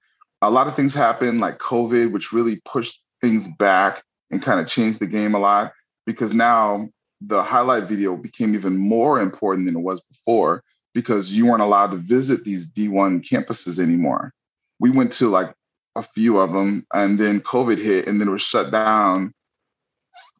A 0.42 0.50
lot 0.50 0.66
of 0.66 0.74
things 0.74 0.94
happened, 0.94 1.40
like 1.40 1.58
COVID, 1.58 2.12
which 2.12 2.32
really 2.32 2.60
pushed 2.64 3.02
things 3.20 3.46
back 3.58 4.02
and 4.30 4.42
kind 4.42 4.60
of 4.60 4.66
changed 4.66 4.98
the 4.98 5.06
game 5.06 5.34
a 5.34 5.38
lot 5.38 5.72
because 6.06 6.32
now 6.32 6.88
the 7.20 7.42
highlight 7.42 7.84
video 7.84 8.16
became 8.16 8.54
even 8.54 8.76
more 8.76 9.20
important 9.20 9.66
than 9.66 9.76
it 9.76 9.80
was 9.80 10.00
before 10.02 10.62
because 10.94 11.32
you 11.32 11.46
weren't 11.46 11.62
allowed 11.62 11.90
to 11.90 11.96
visit 11.96 12.44
these 12.44 12.66
D1 12.66 13.24
campuses 13.24 13.78
anymore. 13.78 14.32
We 14.78 14.90
went 14.90 15.12
to 15.12 15.28
like 15.28 15.54
a 15.96 16.02
few 16.02 16.38
of 16.38 16.52
them 16.52 16.86
and 16.94 17.18
then 17.18 17.40
COVID 17.40 17.78
hit 17.78 18.08
and 18.08 18.20
then 18.20 18.28
it 18.28 18.32
was 18.32 18.42
shut 18.42 18.70
down 18.70 19.32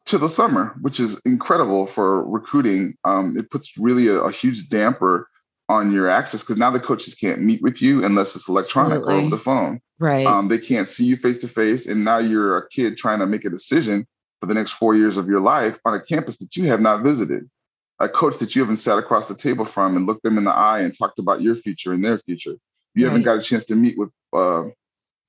to 0.06 0.18
the 0.18 0.28
summer, 0.28 0.74
which 0.80 0.98
is 0.98 1.20
incredible 1.24 1.86
for 1.86 2.24
recruiting. 2.24 2.94
Um, 3.04 3.36
it 3.36 3.50
puts 3.50 3.76
really 3.76 4.08
a, 4.08 4.20
a, 4.20 4.32
huge 4.32 4.68
damper 4.68 5.28
on 5.68 5.92
your 5.92 6.08
access 6.08 6.40
because 6.40 6.56
now 6.56 6.70
the 6.70 6.80
coaches 6.80 7.14
can't 7.14 7.42
meet 7.42 7.62
with 7.62 7.80
you 7.80 8.04
unless 8.04 8.34
it's 8.34 8.48
electronic 8.48 8.98
Absolutely. 8.98 9.14
or 9.14 9.18
over 9.18 9.30
the 9.30 9.38
phone. 9.38 9.80
Right. 10.00 10.26
Um, 10.26 10.48
they 10.48 10.58
can't 10.58 10.88
see 10.88 11.04
you 11.04 11.16
face 11.16 11.38
to 11.42 11.48
face. 11.48 11.86
And 11.86 12.04
now 12.04 12.18
you're 12.18 12.56
a 12.56 12.68
kid 12.70 12.96
trying 12.96 13.20
to 13.20 13.26
make 13.26 13.44
a 13.44 13.50
decision 13.50 14.06
for 14.40 14.46
the 14.46 14.54
next 14.54 14.72
four 14.72 14.94
years 14.94 15.16
of 15.16 15.28
your 15.28 15.40
life 15.40 15.78
on 15.84 15.94
a 15.94 16.00
campus 16.00 16.36
that 16.38 16.56
you 16.56 16.66
have 16.66 16.80
not 16.80 17.02
visited, 17.02 17.48
a 17.98 18.08
coach 18.08 18.38
that 18.38 18.56
you 18.56 18.62
haven't 18.62 18.76
sat 18.76 18.98
across 18.98 19.28
the 19.28 19.34
table 19.34 19.64
from 19.64 19.96
and 19.96 20.06
looked 20.06 20.22
them 20.22 20.38
in 20.38 20.44
the 20.44 20.50
eye 20.50 20.80
and 20.80 20.96
talked 20.96 21.18
about 21.18 21.42
your 21.42 21.54
future 21.54 21.92
and 21.92 22.04
their 22.04 22.18
future. 22.18 22.56
You 22.94 23.04
right. 23.04 23.10
haven't 23.10 23.24
got 23.24 23.38
a 23.38 23.42
chance 23.42 23.64
to 23.64 23.76
meet 23.76 23.98
with, 23.98 24.10
uh, 24.32 24.64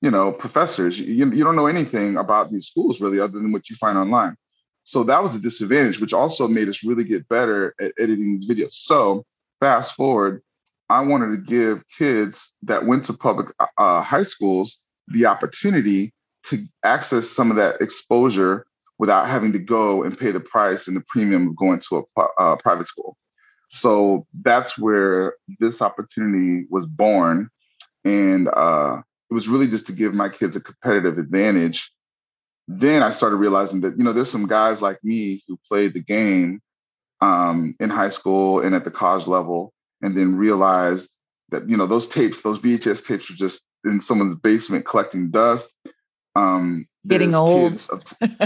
you 0.01 0.09
know, 0.09 0.31
professors. 0.31 0.99
You, 0.99 1.31
you 1.31 1.43
don't 1.43 1.57
know 1.57 1.67
anything 1.67 2.17
about 2.17 2.49
these 2.49 2.67
schools 2.67 3.01
really, 3.01 3.19
other 3.19 3.39
than 3.39 3.51
what 3.51 3.69
you 3.69 3.75
find 3.75 3.97
online. 3.97 4.35
So 4.83 5.03
that 5.03 5.21
was 5.21 5.35
a 5.35 5.39
disadvantage, 5.39 5.99
which 5.99 6.13
also 6.13 6.47
made 6.47 6.69
us 6.69 6.83
really 6.83 7.03
get 7.03 7.27
better 7.27 7.75
at 7.79 7.91
editing 7.99 8.35
these 8.35 8.49
videos. 8.49 8.73
So 8.73 9.25
fast 9.59 9.93
forward, 9.93 10.41
I 10.89 11.01
wanted 11.01 11.31
to 11.31 11.37
give 11.37 11.83
kids 11.87 12.53
that 12.63 12.85
went 12.85 13.03
to 13.05 13.13
public 13.13 13.53
uh, 13.77 14.01
high 14.01 14.23
schools 14.23 14.79
the 15.07 15.25
opportunity 15.25 16.13
to 16.43 16.65
access 16.83 17.29
some 17.29 17.51
of 17.51 17.57
that 17.57 17.79
exposure 17.81 18.65
without 19.01 19.27
having 19.27 19.51
to 19.51 19.57
go 19.57 20.03
and 20.03 20.15
pay 20.15 20.29
the 20.29 20.39
price 20.39 20.87
and 20.87 20.95
the 20.95 21.03
premium 21.09 21.47
of 21.47 21.55
going 21.55 21.79
to 21.79 22.05
a 22.15 22.21
uh, 22.39 22.55
private 22.57 22.85
school. 22.85 23.17
So 23.71 24.27
that's 24.43 24.77
where 24.77 25.33
this 25.59 25.81
opportunity 25.81 26.67
was 26.69 26.85
born. 26.85 27.49
And 28.05 28.47
uh, 28.47 29.01
it 29.31 29.33
was 29.33 29.47
really 29.47 29.65
just 29.65 29.87
to 29.87 29.91
give 29.91 30.13
my 30.13 30.29
kids 30.29 30.55
a 30.55 30.61
competitive 30.61 31.17
advantage. 31.17 31.91
Then 32.67 33.01
I 33.01 33.09
started 33.09 33.37
realizing 33.37 33.81
that, 33.81 33.97
you 33.97 34.03
know, 34.03 34.13
there's 34.13 34.29
some 34.29 34.45
guys 34.45 34.83
like 34.83 35.03
me 35.03 35.41
who 35.47 35.57
played 35.67 35.95
the 35.95 36.03
game 36.03 36.61
um, 37.21 37.75
in 37.79 37.89
high 37.89 38.09
school 38.09 38.59
and 38.59 38.75
at 38.75 38.83
the 38.83 38.91
college 38.91 39.25
level, 39.25 39.73
and 40.03 40.15
then 40.15 40.35
realized 40.35 41.09
that, 41.49 41.67
you 41.67 41.75
know, 41.75 41.87
those 41.87 42.07
tapes, 42.07 42.41
those 42.41 42.59
VHS 42.59 43.07
tapes 43.07 43.31
were 43.31 43.35
just 43.35 43.63
in 43.83 43.99
someone's 43.99 44.35
basement 44.35 44.85
collecting 44.85 45.31
dust. 45.31 45.73
Um, 46.35 46.85
Getting 47.07 47.33
old. 47.33 47.87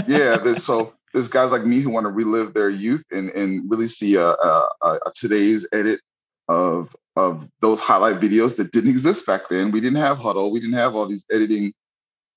yeah. 0.06 0.54
so 0.54 0.94
there's 1.12 1.28
guys 1.28 1.50
like 1.50 1.64
me 1.64 1.80
who 1.80 1.90
want 1.90 2.04
to 2.04 2.10
relive 2.10 2.54
their 2.54 2.70
youth 2.70 3.04
and 3.10 3.30
and 3.30 3.70
really 3.70 3.88
see 3.88 4.16
a, 4.16 4.28
a, 4.28 4.68
a, 4.82 5.12
today's 5.14 5.66
edit 5.72 6.00
of 6.48 6.94
of 7.16 7.48
those 7.60 7.80
highlight 7.80 8.20
videos 8.20 8.56
that 8.56 8.72
didn't 8.72 8.90
exist 8.90 9.26
back 9.26 9.42
then. 9.50 9.70
We 9.70 9.80
didn't 9.80 9.98
have 9.98 10.18
Hudl. 10.18 10.50
We 10.50 10.60
didn't 10.60 10.74
have 10.74 10.94
all 10.94 11.06
these 11.06 11.24
editing 11.30 11.72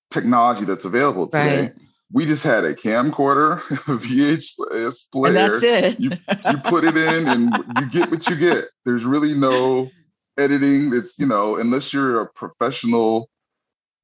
technology 0.09 0.65
that's 0.65 0.85
available 0.85 1.27
today. 1.27 1.61
Right. 1.61 1.73
We 2.11 2.25
just 2.25 2.43
had 2.43 2.63
a 2.63 2.73
camcorder, 2.73 3.57
a 3.87 3.97
VHS 3.97 5.11
player. 5.11 5.27
And 5.27 5.35
that's 5.35 5.63
it. 5.63 5.99
you, 5.99 6.11
you 6.11 6.57
put 6.63 6.83
it 6.83 6.97
in 6.97 7.27
and 7.27 7.53
you 7.77 7.89
get 7.89 8.09
what 8.09 8.27
you 8.27 8.35
get. 8.35 8.65
There's 8.85 9.05
really 9.05 9.33
no 9.33 9.89
editing. 10.37 10.91
It's, 10.93 11.19
you 11.19 11.27
know, 11.27 11.57
unless 11.57 11.93
you're 11.93 12.21
a 12.21 12.27
professional 12.27 13.29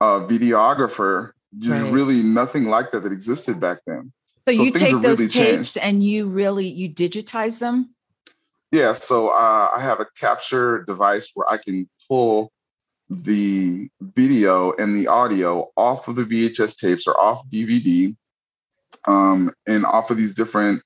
uh, 0.01 0.19
videographer, 0.19 1.31
there's 1.57 1.81
right. 1.81 1.93
really 1.93 2.21
nothing 2.21 2.65
like 2.65 2.91
that 2.91 3.03
that 3.03 3.11
existed 3.11 3.59
back 3.59 3.79
then. 3.87 4.11
So, 4.47 4.53
so 4.53 4.63
you 4.63 4.71
take 4.71 4.91
those 4.91 5.19
really 5.19 5.27
tapes 5.27 5.33
changed. 5.33 5.77
and 5.77 6.03
you 6.03 6.27
really 6.27 6.67
you 6.67 6.89
digitize 6.89 7.59
them? 7.59 7.95
Yeah. 8.71 8.93
So 8.93 9.29
uh, 9.29 9.69
I 9.75 9.81
have 9.81 9.99
a 9.99 10.07
capture 10.19 10.83
device 10.83 11.31
where 11.33 11.49
I 11.49 11.57
can 11.57 11.89
pull 12.07 12.51
the 13.09 13.87
video 14.01 14.73
and 14.73 14.97
the 14.97 15.07
audio 15.07 15.69
off 15.77 16.07
of 16.07 16.15
the 16.15 16.23
VHS 16.23 16.77
tapes 16.77 17.07
or 17.07 17.19
off 17.19 17.47
DVD, 17.49 18.15
um, 19.07 19.53
and 19.67 19.85
off 19.85 20.09
of 20.11 20.17
these 20.17 20.33
different 20.33 20.81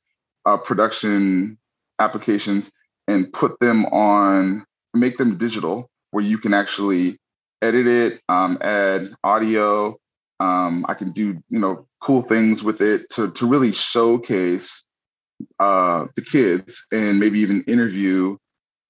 uh, 0.46 0.58
production 0.58 1.58
applications, 2.00 2.72
and 3.08 3.32
put 3.34 3.60
them 3.60 3.86
on, 3.88 4.66
make 4.94 5.18
them 5.18 5.38
digital, 5.38 5.90
where 6.12 6.24
you 6.24 6.38
can 6.38 6.54
actually 6.54 7.18
edit 7.62 7.88
it, 7.88 8.22
um, 8.30 8.58
add 8.62 9.14
audio, 9.24 9.98
um, 10.40 10.86
I 10.88 10.94
can 10.94 11.12
do 11.12 11.42
you 11.50 11.60
know 11.60 11.88
cool 12.02 12.22
things 12.22 12.64
with 12.64 12.82
it 12.82 13.10
to 13.12 13.32
to 13.32 13.46
really 13.46 13.72
showcase 13.72 14.84
uh, 15.60 16.06
the 16.16 16.22
kids 16.22 16.86
and 16.92 17.20
maybe 17.20 17.40
even 17.40 17.64
interview 17.64 18.38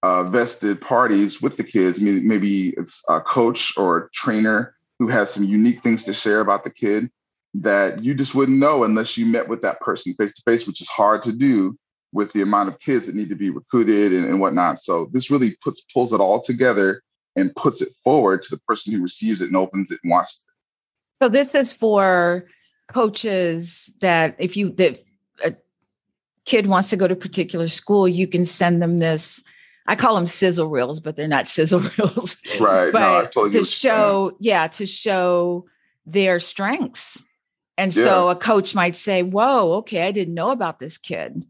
uh, 0.03 0.23
vested 0.23 0.81
parties 0.81 1.41
with 1.41 1.57
the 1.57 1.63
kids. 1.63 1.99
Maybe 1.99 2.69
it's 2.77 3.03
a 3.09 3.19
coach 3.19 3.77
or 3.77 3.97
a 3.97 4.09
trainer 4.11 4.75
who 4.97 5.07
has 5.07 5.29
some 5.29 5.43
unique 5.43 5.81
things 5.83 6.03
to 6.05 6.13
share 6.13 6.41
about 6.41 6.63
the 6.63 6.69
kid 6.69 7.09
that 7.55 8.03
you 8.03 8.13
just 8.13 8.35
wouldn't 8.35 8.59
know 8.59 8.83
unless 8.83 9.17
you 9.17 9.25
met 9.25 9.47
with 9.47 9.61
that 9.61 9.79
person 9.79 10.13
face 10.13 10.35
to 10.35 10.41
face, 10.43 10.67
which 10.67 10.81
is 10.81 10.89
hard 10.89 11.21
to 11.23 11.31
do 11.31 11.77
with 12.11 12.31
the 12.33 12.41
amount 12.41 12.69
of 12.69 12.79
kids 12.79 13.05
that 13.05 13.15
need 13.15 13.29
to 13.29 13.35
be 13.35 13.49
recruited 13.49 14.13
and, 14.13 14.25
and 14.25 14.39
whatnot. 14.39 14.79
So 14.79 15.09
this 15.11 15.29
really 15.29 15.57
puts 15.63 15.81
pulls 15.93 16.13
it 16.13 16.19
all 16.19 16.41
together 16.41 17.01
and 17.35 17.55
puts 17.55 17.81
it 17.81 17.89
forward 18.03 18.41
to 18.43 18.51
the 18.51 18.61
person 18.61 18.93
who 18.93 19.01
receives 19.01 19.41
it 19.41 19.47
and 19.47 19.55
opens 19.55 19.91
it 19.91 19.99
and 20.03 20.13
it. 20.13 20.27
So 21.21 21.29
this 21.29 21.53
is 21.53 21.73
for 21.73 22.47
coaches 22.87 23.93
that 24.01 24.35
if 24.39 24.55
you 24.57 24.71
that 24.71 24.99
a 25.43 25.53
kid 26.45 26.67
wants 26.67 26.89
to 26.89 26.97
go 26.97 27.07
to 27.07 27.13
a 27.13 27.17
particular 27.17 27.67
school, 27.67 28.07
you 28.07 28.27
can 28.27 28.45
send 28.45 28.81
them 28.81 28.99
this. 28.99 29.43
I 29.85 29.95
call 29.95 30.15
them 30.15 30.25
sizzle 30.25 30.69
reels, 30.69 30.99
but 30.99 31.15
they're 31.15 31.27
not 31.27 31.47
sizzle 31.55 31.81
reels. 31.81 32.37
Right. 32.59 32.91
but 32.91 33.35
no, 33.35 33.49
to 33.49 33.63
show, 33.63 34.35
yeah, 34.39 34.67
to 34.67 34.85
show 34.85 35.65
their 36.05 36.39
strengths. 36.39 37.23
And 37.77 37.95
yeah. 37.95 38.03
so 38.03 38.29
a 38.29 38.35
coach 38.35 38.75
might 38.75 38.95
say, 38.95 39.23
Whoa, 39.23 39.73
okay, 39.77 40.07
I 40.07 40.11
didn't 40.11 40.33
know 40.33 40.51
about 40.51 40.79
this 40.79 40.97
kid. 40.97 41.45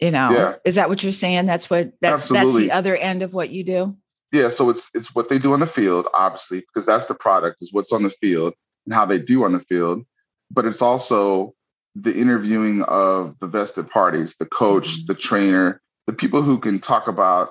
You 0.00 0.10
know, 0.10 0.30
yeah. 0.32 0.54
is 0.64 0.74
that 0.74 0.88
what 0.88 1.02
you're 1.04 1.12
saying? 1.12 1.46
That's 1.46 1.70
what 1.70 1.92
that's 2.00 2.22
Absolutely. 2.22 2.52
that's 2.52 2.58
the 2.64 2.72
other 2.72 2.96
end 2.96 3.22
of 3.22 3.34
what 3.34 3.50
you 3.50 3.62
do. 3.62 3.96
Yeah, 4.32 4.48
so 4.48 4.70
it's 4.70 4.90
it's 4.94 5.14
what 5.14 5.28
they 5.28 5.38
do 5.38 5.52
on 5.52 5.60
the 5.60 5.66
field, 5.66 6.08
obviously, 6.14 6.60
because 6.60 6.86
that's 6.86 7.06
the 7.06 7.14
product, 7.14 7.62
is 7.62 7.72
what's 7.72 7.92
on 7.92 8.02
the 8.02 8.10
field 8.10 8.54
and 8.86 8.94
how 8.94 9.04
they 9.04 9.18
do 9.18 9.44
on 9.44 9.52
the 9.52 9.60
field, 9.60 10.04
but 10.50 10.64
it's 10.64 10.82
also 10.82 11.54
the 11.94 12.14
interviewing 12.14 12.82
of 12.82 13.36
the 13.40 13.46
vested 13.46 13.88
parties, 13.88 14.34
the 14.38 14.46
coach, 14.46 14.88
mm-hmm. 14.88 15.06
the 15.06 15.14
trainer, 15.14 15.80
the 16.06 16.12
people 16.12 16.42
who 16.42 16.58
can 16.58 16.78
talk 16.78 17.06
about 17.06 17.50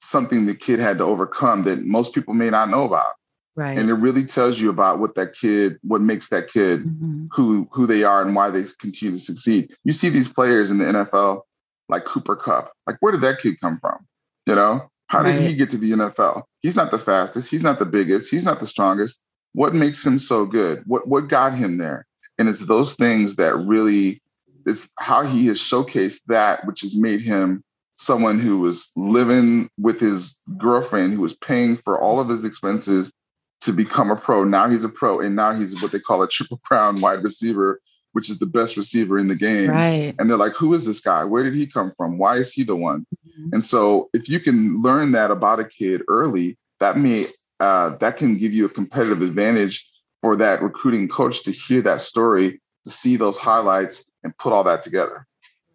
something 0.00 0.46
the 0.46 0.54
kid 0.54 0.78
had 0.78 0.98
to 0.98 1.04
overcome 1.04 1.64
that 1.64 1.84
most 1.84 2.14
people 2.14 2.34
may 2.34 2.50
not 2.50 2.70
know 2.70 2.84
about. 2.84 3.12
Right. 3.56 3.76
And 3.76 3.90
it 3.90 3.94
really 3.94 4.24
tells 4.24 4.60
you 4.60 4.70
about 4.70 5.00
what 5.00 5.16
that 5.16 5.34
kid, 5.34 5.78
what 5.82 6.00
makes 6.00 6.28
that 6.28 6.48
kid 6.48 6.84
mm-hmm. 6.84 7.26
who 7.32 7.68
who 7.72 7.86
they 7.88 8.04
are 8.04 8.22
and 8.22 8.34
why 8.36 8.50
they 8.50 8.64
continue 8.78 9.16
to 9.16 9.22
succeed. 9.22 9.74
You 9.82 9.92
see 9.92 10.10
these 10.10 10.28
players 10.28 10.70
in 10.70 10.78
the 10.78 10.84
NFL 10.84 11.42
like 11.88 12.04
Cooper 12.04 12.36
Kupp. 12.36 12.72
Like 12.86 12.96
where 13.00 13.10
did 13.10 13.22
that 13.22 13.40
kid 13.40 13.60
come 13.60 13.78
from? 13.80 14.06
You 14.46 14.54
know? 14.54 14.88
How 15.08 15.22
right. 15.22 15.34
did 15.34 15.42
he 15.42 15.54
get 15.54 15.70
to 15.70 15.78
the 15.78 15.90
NFL? 15.90 16.44
He's 16.60 16.76
not 16.76 16.90
the 16.90 16.98
fastest, 16.98 17.50
he's 17.50 17.62
not 17.62 17.78
the 17.78 17.86
biggest, 17.86 18.30
he's 18.30 18.44
not 18.44 18.60
the 18.60 18.66
strongest, 18.66 19.20
what 19.52 19.74
makes 19.74 20.04
him 20.04 20.18
so 20.18 20.46
good? 20.46 20.82
What 20.86 21.08
what 21.08 21.28
got 21.28 21.54
him 21.54 21.78
there? 21.78 22.06
And 22.38 22.48
it's 22.48 22.60
those 22.60 22.94
things 22.94 23.36
that 23.36 23.56
really 23.56 24.22
it's 24.66 24.88
how 24.98 25.22
he 25.22 25.46
has 25.46 25.58
showcased 25.58 26.20
that, 26.26 26.66
which 26.66 26.82
has 26.82 26.94
made 26.94 27.20
him 27.20 27.64
someone 27.96 28.38
who 28.38 28.60
was 28.60 28.92
living 28.94 29.68
with 29.78 29.98
his 29.98 30.36
girlfriend, 30.56 31.14
who 31.14 31.20
was 31.20 31.34
paying 31.36 31.76
for 31.76 32.00
all 32.00 32.20
of 32.20 32.28
his 32.28 32.44
expenses 32.44 33.12
to 33.60 33.72
become 33.72 34.10
a 34.10 34.16
pro. 34.16 34.44
Now 34.44 34.70
he's 34.70 34.84
a 34.84 34.88
pro, 34.88 35.20
and 35.20 35.34
now 35.34 35.58
he's 35.58 35.82
what 35.82 35.90
they 35.90 35.98
call 35.98 36.22
a 36.22 36.28
triple 36.28 36.60
crown 36.64 37.00
wide 37.00 37.24
receiver, 37.24 37.80
which 38.12 38.30
is 38.30 38.38
the 38.38 38.46
best 38.46 38.76
receiver 38.76 39.18
in 39.18 39.26
the 39.26 39.34
game. 39.34 39.70
Right. 39.70 40.14
And 40.18 40.30
they're 40.30 40.36
like, 40.36 40.52
who 40.52 40.74
is 40.74 40.84
this 40.84 41.00
guy? 41.00 41.24
Where 41.24 41.42
did 41.42 41.54
he 41.54 41.66
come 41.66 41.92
from? 41.96 42.18
Why 42.18 42.36
is 42.36 42.52
he 42.52 42.62
the 42.62 42.76
one? 42.76 43.04
Mm-hmm. 43.26 43.54
And 43.54 43.64
so 43.64 44.10
if 44.14 44.28
you 44.28 44.38
can 44.38 44.80
learn 44.80 45.12
that 45.12 45.32
about 45.32 45.58
a 45.58 45.64
kid 45.64 46.02
early, 46.06 46.56
that 46.78 46.96
may 46.96 47.26
uh, 47.60 47.96
that 47.96 48.16
can 48.16 48.36
give 48.36 48.52
you 48.52 48.66
a 48.66 48.68
competitive 48.68 49.22
advantage 49.22 49.88
for 50.22 50.36
that 50.36 50.62
recruiting 50.62 51.08
coach 51.08 51.42
to 51.44 51.52
hear 51.52 51.82
that 51.82 52.00
story, 52.00 52.60
to 52.84 52.90
see 52.90 53.16
those 53.16 53.38
highlights, 53.38 54.04
and 54.22 54.36
put 54.38 54.52
all 54.52 54.64
that 54.64 54.82
together. 54.82 55.26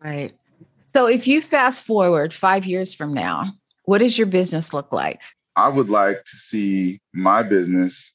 Right. 0.02 0.36
So, 0.94 1.08
if 1.08 1.28
you 1.28 1.42
fast 1.42 1.86
forward 1.86 2.34
five 2.34 2.66
years 2.66 2.94
from 2.94 3.14
now, 3.14 3.54
what 3.86 4.00
does 4.00 4.18
your 4.18 4.28
business 4.28 4.74
look 4.74 4.92
like? 4.92 5.22
I 5.56 5.70
would 5.70 5.90
like 5.90 6.24
to 6.24 6.38
see 6.38 7.00
my 7.14 7.44
business 7.44 8.14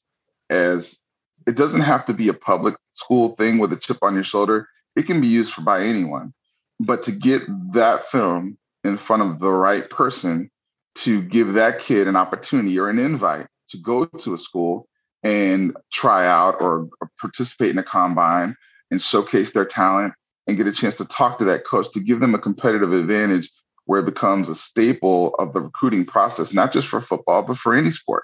as 0.49 0.99
it 1.47 1.55
doesn't 1.55 1.81
have 1.81 2.05
to 2.05 2.13
be 2.13 2.27
a 2.27 2.33
public 2.33 2.75
school 2.93 3.35
thing 3.35 3.59
with 3.59 3.73
a 3.73 3.77
chip 3.77 3.97
on 4.01 4.13
your 4.13 4.23
shoulder. 4.23 4.67
It 4.95 5.03
can 5.03 5.21
be 5.21 5.27
used 5.27 5.53
for 5.53 5.61
by 5.61 5.83
anyone. 5.83 6.33
But 6.79 7.01
to 7.03 7.11
get 7.11 7.41
that 7.73 8.05
film 8.05 8.57
in 8.83 8.97
front 8.97 9.23
of 9.23 9.39
the 9.39 9.51
right 9.51 9.89
person 9.89 10.49
to 10.95 11.21
give 11.21 11.53
that 11.53 11.79
kid 11.79 12.07
an 12.07 12.15
opportunity 12.15 12.77
or 12.77 12.89
an 12.89 12.99
invite 12.99 13.47
to 13.69 13.77
go 13.77 14.05
to 14.05 14.33
a 14.33 14.37
school 14.37 14.87
and 15.23 15.75
try 15.91 16.25
out 16.25 16.55
or, 16.61 16.89
or 17.01 17.09
participate 17.19 17.69
in 17.69 17.77
a 17.77 17.83
combine 17.83 18.55
and 18.91 19.01
showcase 19.01 19.53
their 19.53 19.65
talent 19.65 20.13
and 20.47 20.57
get 20.57 20.67
a 20.67 20.71
chance 20.71 20.97
to 20.97 21.05
talk 21.05 21.37
to 21.37 21.45
that 21.45 21.65
coach 21.65 21.91
to 21.91 21.99
give 21.99 22.19
them 22.19 22.33
a 22.33 22.39
competitive 22.39 22.93
advantage 22.93 23.49
where 23.85 23.99
it 23.99 24.05
becomes 24.05 24.49
a 24.49 24.55
staple 24.55 25.35
of 25.35 25.53
the 25.53 25.61
recruiting 25.61 26.05
process, 26.05 26.53
not 26.53 26.71
just 26.71 26.87
for 26.87 27.01
football, 27.01 27.41
but 27.41 27.57
for 27.57 27.75
any 27.75 27.91
sport. 27.91 28.23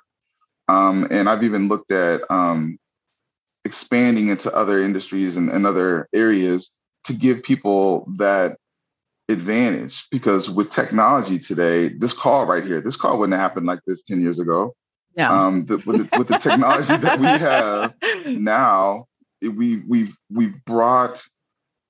Um, 0.68 1.08
and 1.12 1.30
I've 1.30 1.44
even 1.44 1.68
looked 1.68 1.92
at 1.92 2.22
um, 2.30 2.78
expanding 3.66 4.30
into 4.30 4.54
other 4.56 4.82
industries 4.82 5.36
and, 5.36 5.50
and 5.50 5.66
other 5.66 6.08
areas 6.14 6.72
to 7.06 7.14
give 7.14 7.44
people 7.44 8.08
that 8.18 8.58
advantage 9.28 10.08
because 10.12 10.50
with 10.50 10.70
technology 10.70 11.40
today, 11.40 11.90
this 11.90 12.14
call 12.14 12.46
right 12.46 12.64
here, 12.64 12.82
this 12.82 12.96
call 12.96 13.18
wouldn't 13.18 13.34
have 13.34 13.42
happened 13.42 13.66
like 13.66 13.80
this 13.88 14.04
10 14.04 14.22
years 14.22 14.40
ago. 14.40 14.75
Yeah. 15.15 15.31
Um, 15.31 15.63
the, 15.65 15.77
with, 15.86 16.10
the, 16.10 16.17
with 16.17 16.27
the 16.27 16.38
technology 16.38 16.95
that 16.98 17.19
we 17.19 17.25
have 17.25 17.93
now, 18.25 19.07
we 19.41 19.81
we've 19.88 20.15
we've 20.29 20.55
brought 20.65 21.24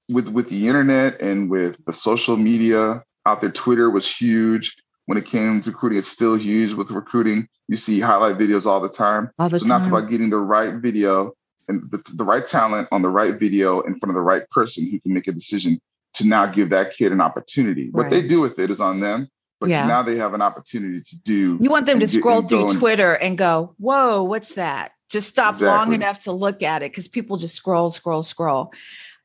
with 0.09 0.27
with 0.27 0.49
the 0.49 0.67
internet 0.67 1.19
and 1.21 1.49
with 1.49 1.83
the 1.85 1.93
social 1.93 2.37
media 2.37 3.03
out 3.25 3.41
there. 3.41 3.51
Twitter 3.51 3.89
was 3.89 4.07
huge 4.07 4.75
when 5.07 5.17
it 5.17 5.25
came 5.25 5.61
to 5.61 5.71
recruiting. 5.71 5.97
It's 5.97 6.07
still 6.07 6.35
huge 6.35 6.73
with 6.73 6.91
recruiting. 6.91 7.47
You 7.67 7.75
see 7.75 7.99
highlight 7.99 8.37
videos 8.37 8.65
all 8.65 8.79
the 8.79 8.89
time. 8.89 9.31
All 9.39 9.49
the 9.49 9.57
so 9.57 9.63
time. 9.63 9.69
now 9.69 9.77
it's 9.77 9.87
about 9.87 10.09
getting 10.09 10.29
the 10.29 10.37
right 10.37 10.75
video 10.75 11.33
and 11.67 11.89
the, 11.91 12.03
the 12.13 12.23
right 12.23 12.45
talent 12.45 12.87
on 12.91 13.01
the 13.01 13.09
right 13.09 13.39
video 13.39 13.81
in 13.81 13.97
front 13.97 14.11
of 14.11 14.15
the 14.15 14.21
right 14.21 14.47
person 14.51 14.89
who 14.89 14.99
can 14.99 15.13
make 15.13 15.27
a 15.27 15.31
decision 15.31 15.79
to 16.13 16.25
now 16.25 16.45
give 16.45 16.69
that 16.69 16.93
kid 16.93 17.11
an 17.11 17.21
opportunity. 17.21 17.85
Right. 17.85 18.03
What 18.03 18.09
they 18.09 18.27
do 18.27 18.41
with 18.41 18.59
it 18.59 18.69
is 18.69 18.79
on 18.79 18.99
them. 18.99 19.29
But 19.65 19.71
yeah. 19.71 19.87
now 19.87 20.01
they 20.03 20.17
have 20.17 20.33
an 20.33 20.41
opportunity 20.41 21.01
to 21.01 21.19
do. 21.19 21.57
You 21.61 21.69
want 21.69 21.85
them 21.85 21.99
to 21.99 22.07
scroll 22.07 22.41
through 22.41 22.69
Twitter 22.73 23.13
and 23.13 23.37
go, 23.37 23.73
"Whoa, 23.77 24.23
what's 24.23 24.53
that?" 24.55 24.91
Just 25.09 25.27
stop 25.29 25.53
exactly. 25.55 25.67
long 25.67 25.93
enough 25.93 26.19
to 26.19 26.31
look 26.31 26.63
at 26.63 26.81
it 26.81 26.91
because 26.91 27.07
people 27.07 27.37
just 27.37 27.55
scroll, 27.55 27.89
scroll, 27.89 28.23
scroll. 28.23 28.71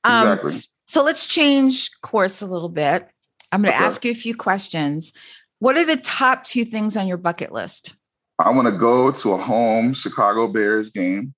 Um, 0.04 0.28
exactly. 0.28 0.52
So 0.86 1.02
let's 1.02 1.26
change 1.26 1.90
course 2.02 2.42
a 2.42 2.46
little 2.46 2.68
bit. 2.68 3.08
I'm 3.52 3.62
going 3.62 3.72
to 3.72 3.76
Okay. 3.76 3.84
ask 3.86 4.04
you 4.04 4.10
a 4.10 4.14
few 4.14 4.36
questions. 4.36 5.12
What 5.58 5.76
are 5.76 5.84
the 5.84 5.96
top 5.96 6.44
two 6.44 6.64
things 6.64 6.96
on 6.96 7.06
your 7.06 7.16
bucket 7.16 7.52
list? 7.52 7.94
I 8.38 8.50
want 8.50 8.66
to 8.66 8.72
go 8.72 9.10
to 9.10 9.32
a 9.32 9.36
home 9.38 9.92
Chicago 9.94 10.48
Bears 10.48 10.90
game 10.90 11.34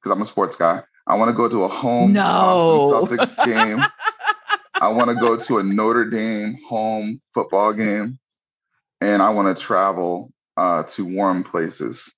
because 0.00 0.14
I'm 0.14 0.22
a 0.22 0.24
sports 0.26 0.54
guy. 0.56 0.82
I 1.06 1.14
want 1.14 1.28
to 1.30 1.34
go 1.34 1.48
to 1.48 1.64
a 1.64 1.68
home 1.68 2.12
No. 2.12 2.22
Boston 2.22 3.18
Celtics 3.18 3.44
game. 3.46 3.84
I 4.80 4.88
want 4.88 5.10
to 5.10 5.16
go 5.16 5.36
to 5.36 5.58
a 5.58 5.62
Notre 5.62 6.04
Dame 6.04 6.58
home 6.66 7.20
football 7.32 7.72
game, 7.72 8.18
and 9.00 9.22
I 9.22 9.30
want 9.30 9.56
to 9.56 9.62
travel 9.62 10.32
uh, 10.56 10.82
to 10.84 11.04
warm 11.04 11.42
places 11.44 12.14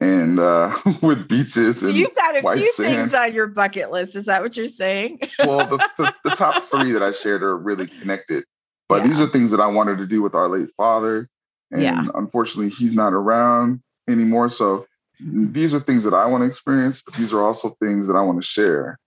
and 0.00 0.38
uh, 0.38 0.76
with 1.02 1.28
beaches 1.28 1.82
and 1.82 1.96
You've 1.96 2.14
got 2.14 2.36
a 2.38 2.42
white 2.42 2.58
few 2.58 2.72
sand. 2.72 2.94
things 3.10 3.14
on 3.14 3.32
your 3.34 3.46
bucket 3.46 3.90
list. 3.90 4.16
Is 4.16 4.26
that 4.26 4.42
what 4.42 4.56
you're 4.56 4.68
saying? 4.68 5.20
well, 5.40 5.66
the, 5.66 5.78
the, 5.96 6.12
the 6.24 6.30
top 6.30 6.62
three 6.70 6.92
that 6.92 7.02
I 7.02 7.12
shared 7.12 7.42
are 7.42 7.56
really 7.56 7.88
connected. 8.00 8.44
But 8.88 9.02
Yeah. 9.02 9.08
these 9.08 9.20
are 9.20 9.26
things 9.28 9.50
that 9.50 9.60
I 9.60 9.66
wanted 9.66 9.98
to 9.98 10.06
do 10.06 10.22
with 10.22 10.34
our 10.34 10.48
late 10.48 10.70
father. 10.76 11.26
And 11.70 11.82
Yeah. 11.82 12.06
unfortunately, 12.14 12.70
he's 12.70 12.94
not 12.94 13.12
around 13.12 13.80
anymore. 14.08 14.48
So 14.48 14.86
these 15.20 15.74
are 15.74 15.80
things 15.80 16.04
that 16.04 16.14
I 16.14 16.26
want 16.26 16.42
to 16.42 16.46
experience, 16.46 17.02
but 17.04 17.14
these 17.14 17.32
are 17.32 17.40
also 17.42 17.70
things 17.82 18.06
that 18.06 18.14
I 18.16 18.22
want 18.22 18.40
to 18.40 18.46
share. 18.46 18.98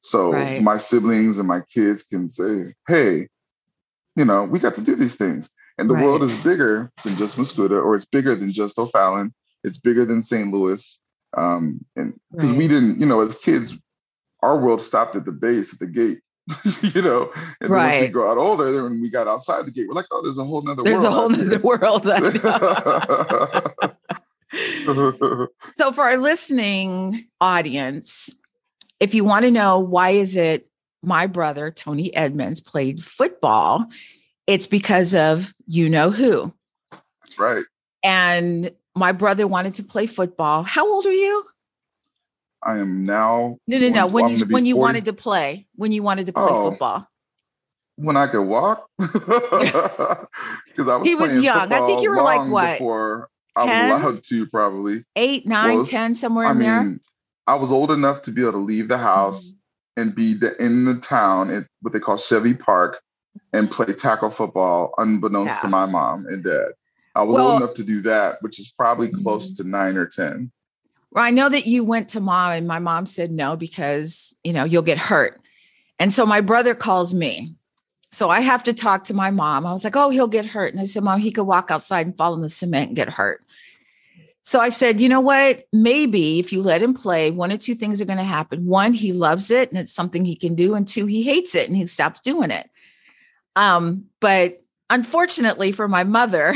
So 0.00 0.32
Right. 0.32 0.62
my 0.62 0.76
siblings 0.76 1.38
and 1.38 1.46
my 1.46 1.60
kids 1.72 2.02
can 2.02 2.28
say, 2.28 2.74
hey, 2.88 3.28
you 4.16 4.24
know, 4.24 4.44
we 4.44 4.58
got 4.58 4.74
to 4.74 4.82
do 4.82 4.96
these 4.96 5.14
things. 5.14 5.50
And 5.78 5.88
the 5.88 5.94
Right. 5.94 6.04
world 6.04 6.22
is 6.22 6.34
bigger 6.42 6.90
than 7.04 7.16
just 7.16 7.36
Mascoutah, 7.36 7.82
or 7.82 7.94
it's 7.94 8.04
bigger 8.04 8.34
than 8.34 8.52
just 8.52 8.78
O'Fallon. 8.78 9.32
It's 9.64 9.78
bigger 9.78 10.04
than 10.04 10.22
St. 10.22 10.52
Louis. 10.52 10.98
Um, 11.36 11.84
and 11.96 12.18
because 12.32 12.52
we 12.52 12.66
didn't, 12.66 12.98
you 12.98 13.06
know, 13.06 13.20
as 13.20 13.34
kids, 13.34 13.74
our 14.42 14.58
world 14.58 14.80
stopped 14.80 15.16
at 15.16 15.24
the 15.24 15.32
base, 15.32 15.72
at 15.72 15.78
the 15.78 15.86
gate. 15.86 16.20
you 16.82 17.02
know, 17.02 17.30
and 17.60 17.72
then 17.72 17.82
once 17.82 17.98
we 17.98 18.06
Right. 18.06 18.12
grow 18.12 18.30
out 18.30 18.38
older, 18.38 18.72
then 18.72 18.82
when 18.82 19.00
we 19.00 19.10
got 19.10 19.28
outside 19.28 19.64
the 19.66 19.70
gate, 19.70 19.86
we're 19.86 19.94
like, 19.94 20.06
oh, 20.10 20.22
there's 20.22 20.38
a 20.38 20.44
whole 20.44 20.62
nother 20.62 20.82
There's 20.82 21.04
world. 21.04 21.06
a 21.06 21.10
whole 21.12 21.28
nother 21.28 21.60
world. 21.60 22.04
so 25.76 25.92
for 25.92 26.04
our 26.04 26.18
listening 26.18 27.26
audience, 27.40 28.34
if 29.00 29.14
you 29.14 29.24
want 29.24 29.44
to 29.46 29.50
know 29.50 29.78
why 29.78 30.10
is 30.10 30.36
it 30.36 30.68
my 31.02 31.26
brother 31.26 31.70
Tony 31.70 32.14
Edmonds 32.14 32.60
played 32.60 33.02
football, 33.02 33.86
it's 34.46 34.66
because 34.66 35.14
of 35.14 35.52
you 35.66 35.88
know 35.88 36.10
who. 36.10 36.52
That's 36.90 37.38
right. 37.38 37.64
And 38.04 38.70
my 38.94 39.12
brother 39.12 39.46
wanted 39.46 39.74
to 39.76 39.82
play 39.82 40.06
football. 40.06 40.62
How 40.62 40.86
old 40.90 41.06
are 41.06 41.12
you? 41.12 41.44
I 42.62 42.76
am 42.78 43.02
now 43.02 43.56
No, 43.66 43.78
no, 43.78 43.88
no. 43.88 44.06
When- 44.06 44.28
you 44.36 44.44
when 44.46 44.66
you 44.66 44.74
40. 44.74 44.80
wanted 44.80 45.04
to 45.06 45.12
play, 45.14 45.66
when 45.76 45.92
you 45.92 46.02
wanted 46.02 46.26
to 46.26 46.32
play 46.32 46.42
Oh. 46.48 46.70
football. 46.70 47.06
when 47.96 48.16
I 48.16 48.26
could 48.28 48.42
walk. 48.42 48.88
Because 48.98 50.88
I 50.88 50.96
was 50.96 51.06
He 51.08 51.14
was 51.14 51.36
young. 51.36 51.72
I 51.72 51.84
think 51.86 52.02
you 52.02 52.10
were 52.10 52.22
like, 52.22 52.50
what, 52.50 52.72
Before 52.78 53.28
I 53.56 53.64
was 53.64 54.02
allowed 54.02 54.22
to, 54.24 54.46
probably. 54.46 55.04
Eight, 55.16 55.46
nine, 55.46 55.76
Well, 55.78 55.86
ten, 55.86 56.14
somewhere 56.14 56.46
I 56.46 56.50
in 56.52 56.58
there. 56.58 56.98
I 57.50 57.54
was 57.54 57.72
old 57.72 57.90
enough 57.90 58.22
to 58.22 58.30
be 58.30 58.42
able 58.42 58.52
to 58.52 58.58
leave 58.58 58.86
the 58.86 58.96
house 58.96 59.48
mm-hmm. 59.48 60.00
and 60.02 60.14
be 60.14 60.34
the, 60.34 60.56
in 60.62 60.84
the 60.84 60.94
town 60.94 61.50
at 61.50 61.66
what 61.82 61.92
they 61.92 61.98
call 61.98 62.16
Chevy 62.16 62.54
Park 62.54 63.00
and 63.52 63.68
play 63.68 63.86
tackle 63.86 64.30
football, 64.30 64.94
unbeknownst 64.98 65.56
Yeah. 65.56 65.60
to 65.62 65.68
my 65.68 65.86
mom 65.86 66.26
and 66.26 66.44
dad. 66.44 66.68
I 67.16 67.24
was 67.24 67.34
Well- 67.34 67.48
old 67.48 67.62
enough 67.62 67.74
to 67.74 67.82
do 67.82 68.02
that, 68.02 68.40
which 68.40 68.60
is 68.60 68.70
probably 68.70 69.08
mm-hmm. 69.08 69.22
close 69.24 69.52
to 69.54 69.64
nine 69.64 69.96
or 69.96 70.06
ten. 70.06 70.52
Well, 71.10 71.24
I 71.24 71.30
know 71.30 71.48
that 71.48 71.66
you 71.66 71.82
went 71.82 72.10
to 72.10 72.20
mom 72.20 72.52
and 72.52 72.68
my 72.68 72.78
mom 72.78 73.04
said 73.04 73.32
no 73.32 73.56
because, 73.56 74.32
you 74.44 74.52
know, 74.52 74.62
you'll 74.62 74.82
get 74.82 74.98
hurt. 74.98 75.40
And 75.98 76.12
so 76.12 76.24
my 76.24 76.40
brother 76.40 76.76
calls 76.76 77.12
me. 77.12 77.56
So 78.12 78.30
I 78.30 78.40
have 78.40 78.62
to 78.64 78.72
talk 78.72 79.04
to 79.04 79.14
my 79.14 79.32
mom. 79.32 79.66
I 79.66 79.72
was 79.72 79.82
like, 79.82 79.96
oh, 79.96 80.10
he'll 80.10 80.28
get 80.28 80.46
hurt. 80.46 80.72
And 80.72 80.80
I 80.80 80.84
said, 80.84 81.02
mom, 81.02 81.18
he 81.18 81.32
could 81.32 81.44
walk 81.44 81.72
outside 81.72 82.06
and 82.06 82.16
fall 82.16 82.34
in 82.34 82.42
the 82.42 82.48
cement 82.48 82.88
and 82.90 82.96
get 82.96 83.08
hurt. 83.08 83.44
So 84.42 84.58
I 84.58 84.70
said, 84.70 85.00
you 85.00 85.08
know 85.08 85.20
what? 85.20 85.64
Maybe 85.72 86.38
if 86.38 86.52
you 86.52 86.62
let 86.62 86.82
him 86.82 86.94
play, 86.94 87.30
one 87.30 87.52
or 87.52 87.58
two 87.58 87.74
things 87.74 88.00
are 88.00 88.06
going 88.06 88.18
to 88.18 88.24
happen. 88.24 88.66
One, 88.66 88.94
he 88.94 89.12
loves 89.12 89.50
it 89.50 89.70
and 89.70 89.78
it's 89.78 89.92
something 89.92 90.24
he 90.24 90.36
can 90.36 90.54
do. 90.54 90.74
And 90.74 90.88
two, 90.88 91.06
he 91.06 91.22
hates 91.22 91.54
it 91.54 91.68
and 91.68 91.76
he 91.76 91.86
stops 91.86 92.20
doing 92.20 92.50
it. 92.50 92.68
Um, 93.54 94.06
but 94.20 94.62
unfortunately 94.88 95.72
for 95.72 95.88
my 95.88 96.04
mother, 96.04 96.54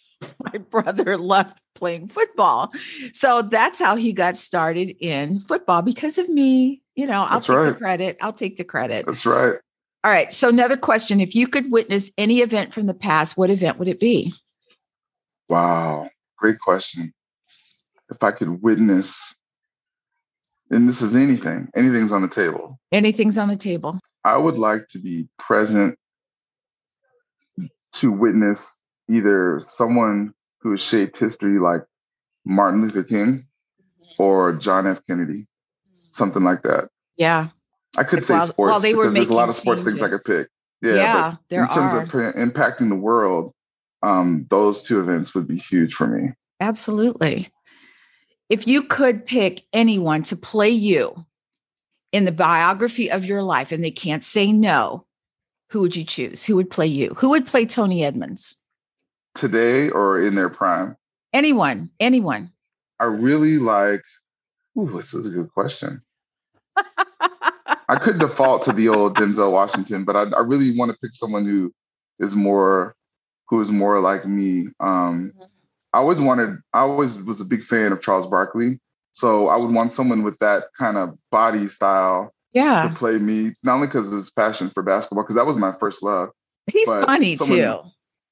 my 0.52 0.58
brother 0.58 1.16
loved 1.16 1.60
playing 1.74 2.08
football. 2.08 2.72
So 3.12 3.42
that's 3.42 3.78
how 3.78 3.96
he 3.96 4.12
got 4.12 4.36
started 4.36 4.96
in 4.98 5.40
football 5.40 5.82
because 5.82 6.18
of 6.18 6.28
me. 6.28 6.82
You 6.94 7.06
know, 7.06 7.22
I'll 7.22 7.40
That's 7.40 7.46
take 7.46 7.56
the 7.56 7.74
credit. 7.74 8.16
I'll 8.22 8.32
take 8.32 8.56
the 8.56 8.64
credit. 8.64 9.04
That's 9.04 9.26
right. 9.26 9.58
All 10.02 10.10
right. 10.10 10.32
So 10.32 10.48
another 10.48 10.76
question. 10.76 11.20
If 11.20 11.34
you 11.34 11.46
could 11.46 11.70
witness 11.70 12.10
any 12.16 12.40
event 12.40 12.72
from 12.72 12.86
the 12.86 12.94
past, 12.94 13.36
what 13.36 13.50
event 13.50 13.78
would 13.78 13.88
it 13.88 14.00
be? 14.00 14.32
Wow. 15.48 16.08
Great 16.38 16.58
question. 16.60 17.12
If 18.10 18.22
I 18.22 18.30
could 18.30 18.62
witness, 18.62 19.34
and 20.70 20.88
this 20.88 21.02
is 21.02 21.16
anything, 21.16 21.68
anything's 21.74 22.12
on 22.12 22.22
the 22.22 22.28
table. 22.28 22.78
Anything's 22.92 23.36
on 23.36 23.48
the 23.48 23.56
table. 23.56 23.98
I 24.24 24.36
would 24.36 24.58
like 24.58 24.86
to 24.88 24.98
be 24.98 25.28
present 25.38 25.98
to 27.94 28.12
witness 28.12 28.78
either 29.10 29.60
someone 29.64 30.32
who 30.60 30.72
has 30.72 30.80
shaped 30.80 31.16
history 31.18 31.58
like 31.58 31.82
Martin 32.44 32.82
Luther 32.82 33.02
King 33.04 33.46
or 34.18 34.52
John 34.52 34.86
F. 34.86 35.00
Kennedy, 35.08 35.46
something 36.10 36.42
like 36.42 36.62
that. 36.62 36.88
Yeah. 37.16 37.48
I 37.96 38.04
could 38.04 38.18
Like 38.18 38.24
say 38.24 38.34
while- 38.34 38.46
sports 38.46 38.70
while 38.70 38.80
they 38.80 38.94
were 38.94 39.10
there's 39.10 39.30
a 39.30 39.34
lot 39.34 39.48
of 39.48 39.56
sports 39.56 39.82
things 39.82 40.02
I 40.02 40.08
could 40.08 40.24
pick. 40.24 40.48
Yeah, 40.82 40.94
Yeah, 40.94 41.34
there 41.48 41.62
in 41.62 41.68
terms 41.70 41.92
are. 41.94 42.02
of 42.02 42.10
p- 42.10 42.18
impacting 42.38 42.90
the 42.90 42.96
world, 42.96 43.52
um, 44.02 44.46
those 44.50 44.82
two 44.82 45.00
events 45.00 45.34
would 45.34 45.48
be 45.48 45.56
huge 45.56 45.94
for 45.94 46.06
me. 46.06 46.32
Absolutely. 46.60 47.50
If 48.48 48.66
you 48.66 48.82
could 48.82 49.26
pick 49.26 49.64
anyone 49.72 50.22
to 50.24 50.36
play 50.36 50.70
you 50.70 51.26
in 52.12 52.24
the 52.24 52.32
biography 52.32 53.10
of 53.10 53.24
your 53.24 53.42
life 53.42 53.72
and 53.72 53.82
they 53.82 53.90
can't 53.90 54.24
say 54.24 54.52
no, 54.52 55.04
who 55.70 55.80
would 55.80 55.96
you 55.96 56.04
choose? 56.04 56.44
Who 56.44 56.56
would 56.56 56.70
play 56.70 56.86
you? 56.86 57.14
Who 57.16 57.30
would 57.30 57.46
play 57.46 57.66
Tony 57.66 58.04
Edmonds? 58.04 58.56
Today 59.34 59.90
or 59.90 60.22
in 60.22 60.34
their 60.34 60.48
prime, 60.48 60.96
Anyone, 61.36 61.90
anyone. 62.00 62.50
I 62.98 63.04
really 63.04 63.58
like. 63.58 64.00
Ooh, 64.78 64.90
this 64.96 65.12
is 65.12 65.26
a 65.26 65.30
good 65.30 65.52
question. 65.52 66.00
I 67.88 67.98
could 68.00 68.18
default 68.18 68.62
to 68.62 68.72
the 68.72 68.88
old 68.88 69.18
Denzel 69.18 69.52
Washington, 69.52 70.04
but 70.04 70.16
I, 70.16 70.22
I 70.34 70.40
really 70.40 70.74
want 70.78 70.92
to 70.92 70.98
pick 71.02 71.12
someone 71.12 71.44
who 71.44 71.74
is 72.18 72.34
more, 72.34 72.96
who 73.50 73.60
is 73.60 73.70
more 73.70 74.00
like 74.00 74.26
me. 74.26 74.68
Um, 74.80 75.34
I 75.96 75.98
always 76.00 76.20
wanted, 76.20 76.58
I 76.74 76.80
always 76.80 77.16
was 77.16 77.40
a 77.40 77.44
big 77.44 77.62
fan 77.62 77.90
of 77.90 78.02
Charles 78.02 78.26
Barkley, 78.26 78.78
so 79.12 79.48
I 79.48 79.56
would 79.56 79.72
want 79.72 79.92
someone 79.92 80.22
with 80.22 80.38
that 80.40 80.64
kind 80.78 80.98
of 80.98 81.16
body 81.30 81.68
style 81.68 82.34
to 82.54 82.92
play 82.94 83.16
me, 83.16 83.54
not 83.62 83.76
only 83.76 83.86
because 83.86 84.08
of 84.08 84.12
his 84.12 84.30
passion 84.30 84.68
for 84.68 84.82
basketball, 84.82 85.24
because 85.24 85.36
that 85.36 85.46
was 85.46 85.56
my 85.56 85.72
first 85.80 86.02
love. 86.02 86.28
He's 86.70 86.86
funny 86.86 87.34
someone- 87.36 87.58
too. 87.58 87.78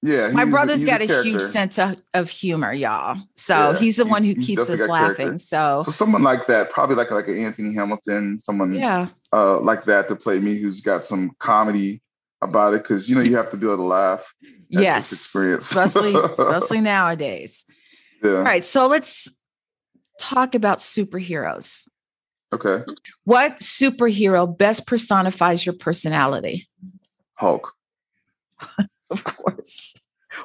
Yeah, 0.02 0.28
My 0.28 0.44
he's 0.44 0.52
brother's 0.52 0.82
he's 0.82 0.90
got 0.90 1.00
a, 1.00 1.22
huge 1.22 1.40
sense 1.40 1.78
of, 1.78 1.96
of 2.12 2.28
humor, 2.28 2.74
y'all. 2.74 3.16
So 3.36 3.70
Yeah, 3.70 3.78
he's 3.78 3.96
the 3.96 4.04
one 4.04 4.22
who 4.22 4.34
he's- 4.34 4.46
he's 4.46 4.58
keeps 4.58 4.68
us 4.68 4.86
laughing. 4.86 5.16
character. 5.16 5.38
So, 5.38 5.80
So 5.86 5.90
someone 5.90 6.22
like 6.22 6.46
that, 6.48 6.68
probably 6.70 6.96
like 6.96 7.10
like 7.10 7.28
an 7.28 7.38
Anthony 7.38 7.72
Hamilton, 7.72 8.38
someone 8.38 8.74
yeah. 8.74 9.08
uh, 9.32 9.60
like 9.60 9.86
that 9.86 10.08
to 10.08 10.16
play 10.16 10.38
me 10.38 10.58
who's 10.60 10.82
got 10.82 11.04
some 11.04 11.30
comedy 11.40 12.02
about 12.42 12.74
it 12.74 12.82
because 12.82 13.08
you 13.08 13.14
know 13.14 13.22
you 13.22 13.34
have 13.34 13.48
to 13.52 13.56
be 13.56 13.66
able 13.66 13.78
to 13.78 13.82
laugh 13.84 14.30
at 14.44 14.63
Yes. 14.82 15.12
experience. 15.12 15.64
especially 15.64 16.14
especially 16.30 16.80
nowadays. 16.80 17.64
yeah. 18.22 18.36
All 18.36 18.42
right, 18.42 18.64
so 18.64 18.86
let's 18.86 19.30
talk 20.20 20.54
about 20.54 20.78
superheroes. 20.78 21.88
Okay. 22.52 22.84
What 23.24 23.56
superhero 23.58 24.56
best 24.56 24.86
personifies 24.86 25.66
your 25.66 25.74
personality? 25.74 26.68
Hulk. 27.34 27.72
Of 29.10 29.22
course. 29.22 29.94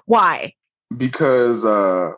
Why? 0.05 0.53
Because 0.95 1.65
uh 1.65 2.11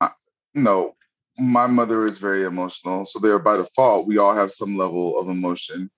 I, 0.00 0.08
know, 0.54 0.94
my 1.38 1.66
mother 1.66 2.06
is 2.06 2.18
very 2.18 2.44
emotional. 2.44 3.04
So 3.04 3.18
there 3.18 3.38
by 3.38 3.56
default, 3.56 4.06
we 4.06 4.16
all 4.16 4.34
have 4.34 4.52
some 4.52 4.76
level 4.76 5.18
of 5.18 5.28
emotion. 5.28 5.90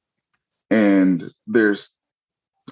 And 0.71 1.23
there's 1.47 1.91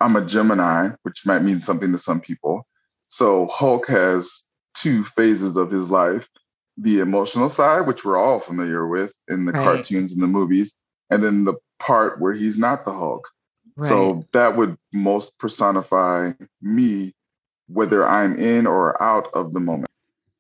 I'm 0.01 0.17
a 0.17 0.25
Gemini, 0.25 0.91
which 1.03 1.27
might 1.27 1.43
mean 1.43 1.61
something 1.61 1.93
to 1.93 1.99
some 1.99 2.21
people. 2.21 2.67
So 3.13 3.47
Hulk 3.49 3.89
has 3.89 4.45
two 4.75 5.05
phases 5.05 5.59
of 5.59 5.71
his 5.71 5.91
life 5.91 6.31
the 6.79 7.01
emotional 7.01 7.51
side, 7.51 7.87
which 7.87 8.07
we're 8.07 8.17
all 8.17 8.41
familiar 8.41 8.89
with 8.89 9.13
in 9.29 9.45
the 9.45 9.53
Right. 9.53 9.63
cartoons 9.63 10.13
and 10.13 10.23
the 10.23 10.27
movies, 10.27 10.73
and 11.11 11.23
then 11.23 11.45
the 11.45 11.53
part 11.79 12.19
where 12.23 12.33
he's 12.33 12.57
not 12.57 12.87
the 12.87 12.93
Hulk. 12.93 13.29
Right. 13.77 13.87
So 13.87 14.25
that 14.33 14.57
would 14.57 14.79
most 14.95 15.37
personify 15.37 16.33
me, 16.63 17.15
whether 17.69 18.09
I'm 18.09 18.39
in 18.39 18.67
or 18.67 19.01
out 19.03 19.29
of 19.35 19.53
the 19.53 19.61
moment. 19.61 19.91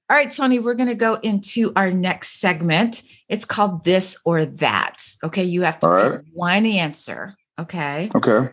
All 0.08 0.16
right, 0.16 0.30
Tony, 0.30 0.58
we're 0.58 0.72
going 0.72 0.88
to 0.88 0.94
go 0.94 1.16
into 1.16 1.74
our 1.76 1.90
next 1.90 2.40
segment. 2.40 3.02
It's 3.28 3.44
called 3.44 3.84
This 3.84 4.18
or 4.24 4.46
That. 4.46 5.06
Okay. 5.22 5.44
You 5.44 5.60
have 5.62 5.78
to 5.80 5.88
right. 5.88 6.20
one 6.32 6.64
answer. 6.64 7.34
Okay. 7.58 8.10
Okay. 8.14 8.48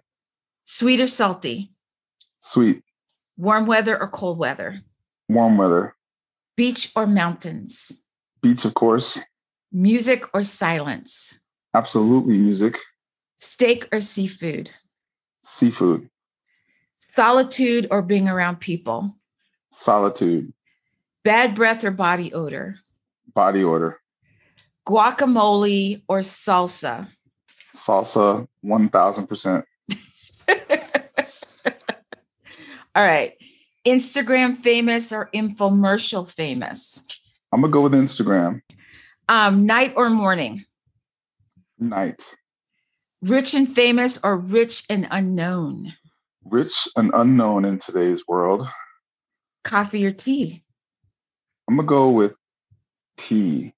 Sweet 0.66 1.00
or 1.00 1.08
salty? 1.08 1.72
Sweet. 2.42 2.84
Warm 3.40 3.68
weather 3.68 3.98
or 3.98 4.10
cold 4.10 4.38
weather? 4.38 4.82
Warm 5.30 5.58
weather. 5.58 5.96
Beach 6.58 6.92
or 6.94 7.08
mountains? 7.08 7.90
Beach, 8.42 8.66
of 8.66 8.74
course. 8.74 9.18
Music 9.72 10.26
or 10.34 10.44
silence? 10.44 11.40
Absolutely 11.74 12.38
music. 12.38 12.78
Steak 13.38 13.88
or 13.94 14.02
seafood? 14.02 14.72
Seafood. 15.42 16.10
Solitude 17.16 17.88
or 17.90 18.02
being 18.02 18.28
around 18.28 18.58
people? 18.58 19.16
Solitude. 19.72 20.52
Bad 21.24 21.56
breath 21.56 21.86
or 21.86 21.92
body 21.92 22.34
odor? 22.34 22.80
Body 23.34 23.64
odor. 23.64 24.02
Guacamole 24.86 26.02
or 26.10 26.20
salsa? 26.20 27.08
Salsa, 27.74 28.46
1000%. 28.66 29.64
All 32.96 33.04
right. 33.04 33.34
Instagram 33.88 34.58
famous 34.58 35.12
or 35.12 35.30
infomercial 35.34 36.30
famous? 36.30 37.04
I'm 37.52 37.62
going 37.62 37.72
to 37.72 37.74
go 37.74 37.82
with 37.82 37.94
Instagram. 37.94 38.62
Um, 39.28 39.66
night 39.66 39.94
or 39.96 40.10
morning? 40.10 40.66
Night. 41.78 42.36
Rich 43.22 43.54
and 43.54 43.74
famous 43.74 44.20
or 44.24 44.38
rich 44.38 44.84
and 44.90 45.08
unknown? 45.12 45.94
Rich 46.46 46.88
and 46.96 47.12
unknown 47.14 47.66
in 47.66 47.80
today's 47.80 48.28
world. 48.28 48.68
Coffee 49.64 50.06
or 50.06 50.12
tea? 50.12 50.64
I'm 51.68 51.76
going 51.76 51.88
to 51.88 51.90
go 51.90 52.10
with 52.10 52.36
tea. 53.18 53.74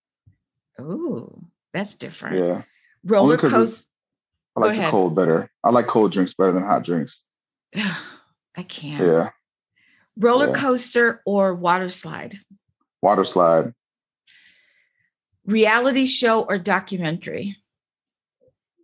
Ooh, 0.80 1.46
that's 1.74 1.96
different. 1.96 2.38
Yeah. 2.38 2.62
Roller 3.04 3.38
coaster. 3.38 3.88
I 4.56 4.60
like 4.62 4.80
the 4.80 4.90
cold 4.90 5.16
better. 5.16 5.50
I 5.64 5.70
like 5.70 5.88
cold 5.88 6.12
drinks 6.12 6.34
better 6.34 6.52
than 6.52 6.64
hot 6.64 6.84
drinks. 6.84 7.22
I 8.56 8.64
can't. 8.64 9.06
Yeah. 9.06 9.30
Roller 10.18 10.48
Yeah. 10.48 10.62
coaster 10.62 11.22
or 11.26 11.56
water 11.56 11.90
slide? 11.90 12.38
Water 13.02 13.24
slide. 13.24 13.74
Reality 15.46 16.06
show 16.06 16.44
or 16.44 16.58
documentary? 16.60 17.58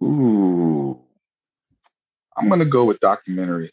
Ooh. 0.04 1.00
I'm 2.36 2.48
going 2.48 2.60
to 2.60 2.66
go 2.66 2.86
with 2.86 3.00
documentary. 3.00 3.72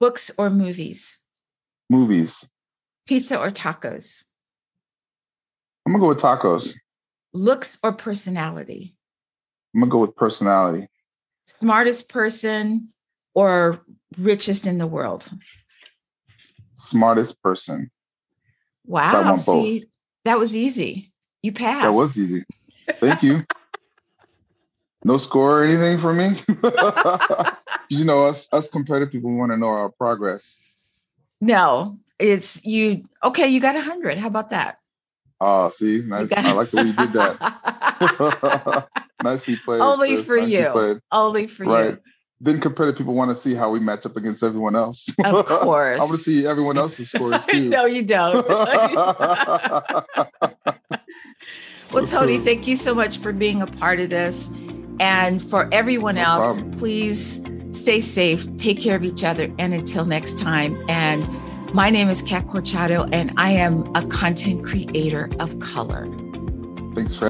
Books 0.00 0.30
or 0.38 0.50
movies? 0.50 1.18
Movies. 1.88 2.48
Pizza 3.06 3.38
or 3.38 3.50
tacos? 3.50 4.24
I'm 5.86 5.92
going 5.92 6.00
to 6.00 6.04
go 6.04 6.08
with 6.08 6.18
tacos. 6.20 6.74
Looks 7.32 7.78
or 7.82 7.92
personality? 7.92 8.96
I'm 9.74 9.80
going 9.80 9.90
to 9.90 9.92
go 9.92 9.98
with 10.00 10.16
personality. 10.16 10.88
Smartest 11.46 12.08
person 12.08 12.88
or 13.38 13.80
richest 14.18 14.66
in 14.66 14.78
the 14.78 14.86
world? 14.86 15.28
Smartest 16.74 17.40
person. 17.40 17.88
Wow. 18.84 19.22
want 19.22 19.46
both. 19.46 19.64
See, 19.66 19.84
that 20.24 20.38
was 20.40 20.56
easy. 20.56 21.12
You 21.42 21.52
passed. 21.52 21.82
That 21.82 21.94
was 21.94 22.18
easy. 22.18 22.44
Thank 22.98 23.22
you. 23.22 23.44
no 25.04 25.18
score 25.18 25.60
or 25.60 25.64
anything 25.64 25.98
for 26.00 26.12
me. 26.12 26.40
you 27.90 28.04
know, 28.04 28.24
us 28.24 28.48
us 28.52 28.68
competitive 28.68 29.12
people 29.12 29.36
want 29.36 29.52
to 29.52 29.56
know 29.56 29.68
our 29.68 29.90
progress. 29.90 30.58
No, 31.40 31.98
it's 32.18 32.64
you. 32.66 33.04
Okay, 33.22 33.46
you 33.46 33.60
got 33.60 33.76
a 33.76 33.80
hundred. 33.80 34.18
How 34.18 34.26
about 34.26 34.50
that? 34.50 34.78
Oh, 35.40 35.68
see, 35.68 36.02
nice. 36.04 36.26
got- 36.26 36.44
I 36.44 36.52
like 36.52 36.70
the 36.72 36.78
way 36.78 36.82
you 36.84 36.92
did 36.94 37.12
that. 37.12 38.88
Nicely 39.22 39.56
played. 39.64 39.80
Only 39.80 40.16
sis. 40.16 40.26
for 40.26 40.36
Nicely 40.38 40.56
you. 40.56 40.70
played. 40.70 40.96
Only 41.12 41.46
for 41.46 41.64
Right. 41.66 41.98
Then 42.40 42.60
competitive 42.60 42.98
people 42.98 43.14
want 43.14 43.30
to 43.30 43.34
see 43.34 43.54
how 43.54 43.70
we 43.70 43.80
match 43.80 44.06
up 44.06 44.16
against 44.16 44.44
everyone 44.44 44.76
else. 44.76 45.08
Of 45.24 45.46
course. 45.46 46.00
I 46.00 46.04
want 46.04 46.16
to 46.16 46.22
see 46.22 46.46
everyone 46.46 46.78
else's 46.78 47.10
scores 47.10 47.44
too. 47.46 47.68
no, 47.70 47.84
you 47.84 48.04
don't. 48.04 48.46
well, 51.92 52.06
Tony, 52.06 52.38
thank 52.38 52.68
you 52.68 52.76
so 52.76 52.94
much 52.94 53.18
for 53.18 53.32
being 53.32 53.60
a 53.60 53.66
part 53.66 53.98
of 53.98 54.10
this. 54.10 54.50
And 55.00 55.42
for 55.42 55.68
everyone 55.72 56.14
No 56.16 56.22
else, 56.22 56.58
problem. 56.58 56.78
please 56.78 57.42
stay 57.70 58.00
safe, 58.00 58.46
take 58.56 58.80
care 58.80 58.96
of 58.96 59.04
each 59.04 59.24
other, 59.24 59.52
and 59.58 59.74
until 59.74 60.04
next 60.04 60.38
time. 60.38 60.82
And 60.88 61.26
my 61.74 61.90
name 61.90 62.08
is 62.08 62.22
Kat 62.22 62.46
Corchado, 62.46 63.08
and 63.12 63.32
I 63.36 63.50
am 63.50 63.84
a 63.94 64.06
content 64.06 64.64
creator 64.64 65.28
of 65.38 65.58
color. 65.58 66.06
Thanks 66.94 67.14
for 67.14 67.28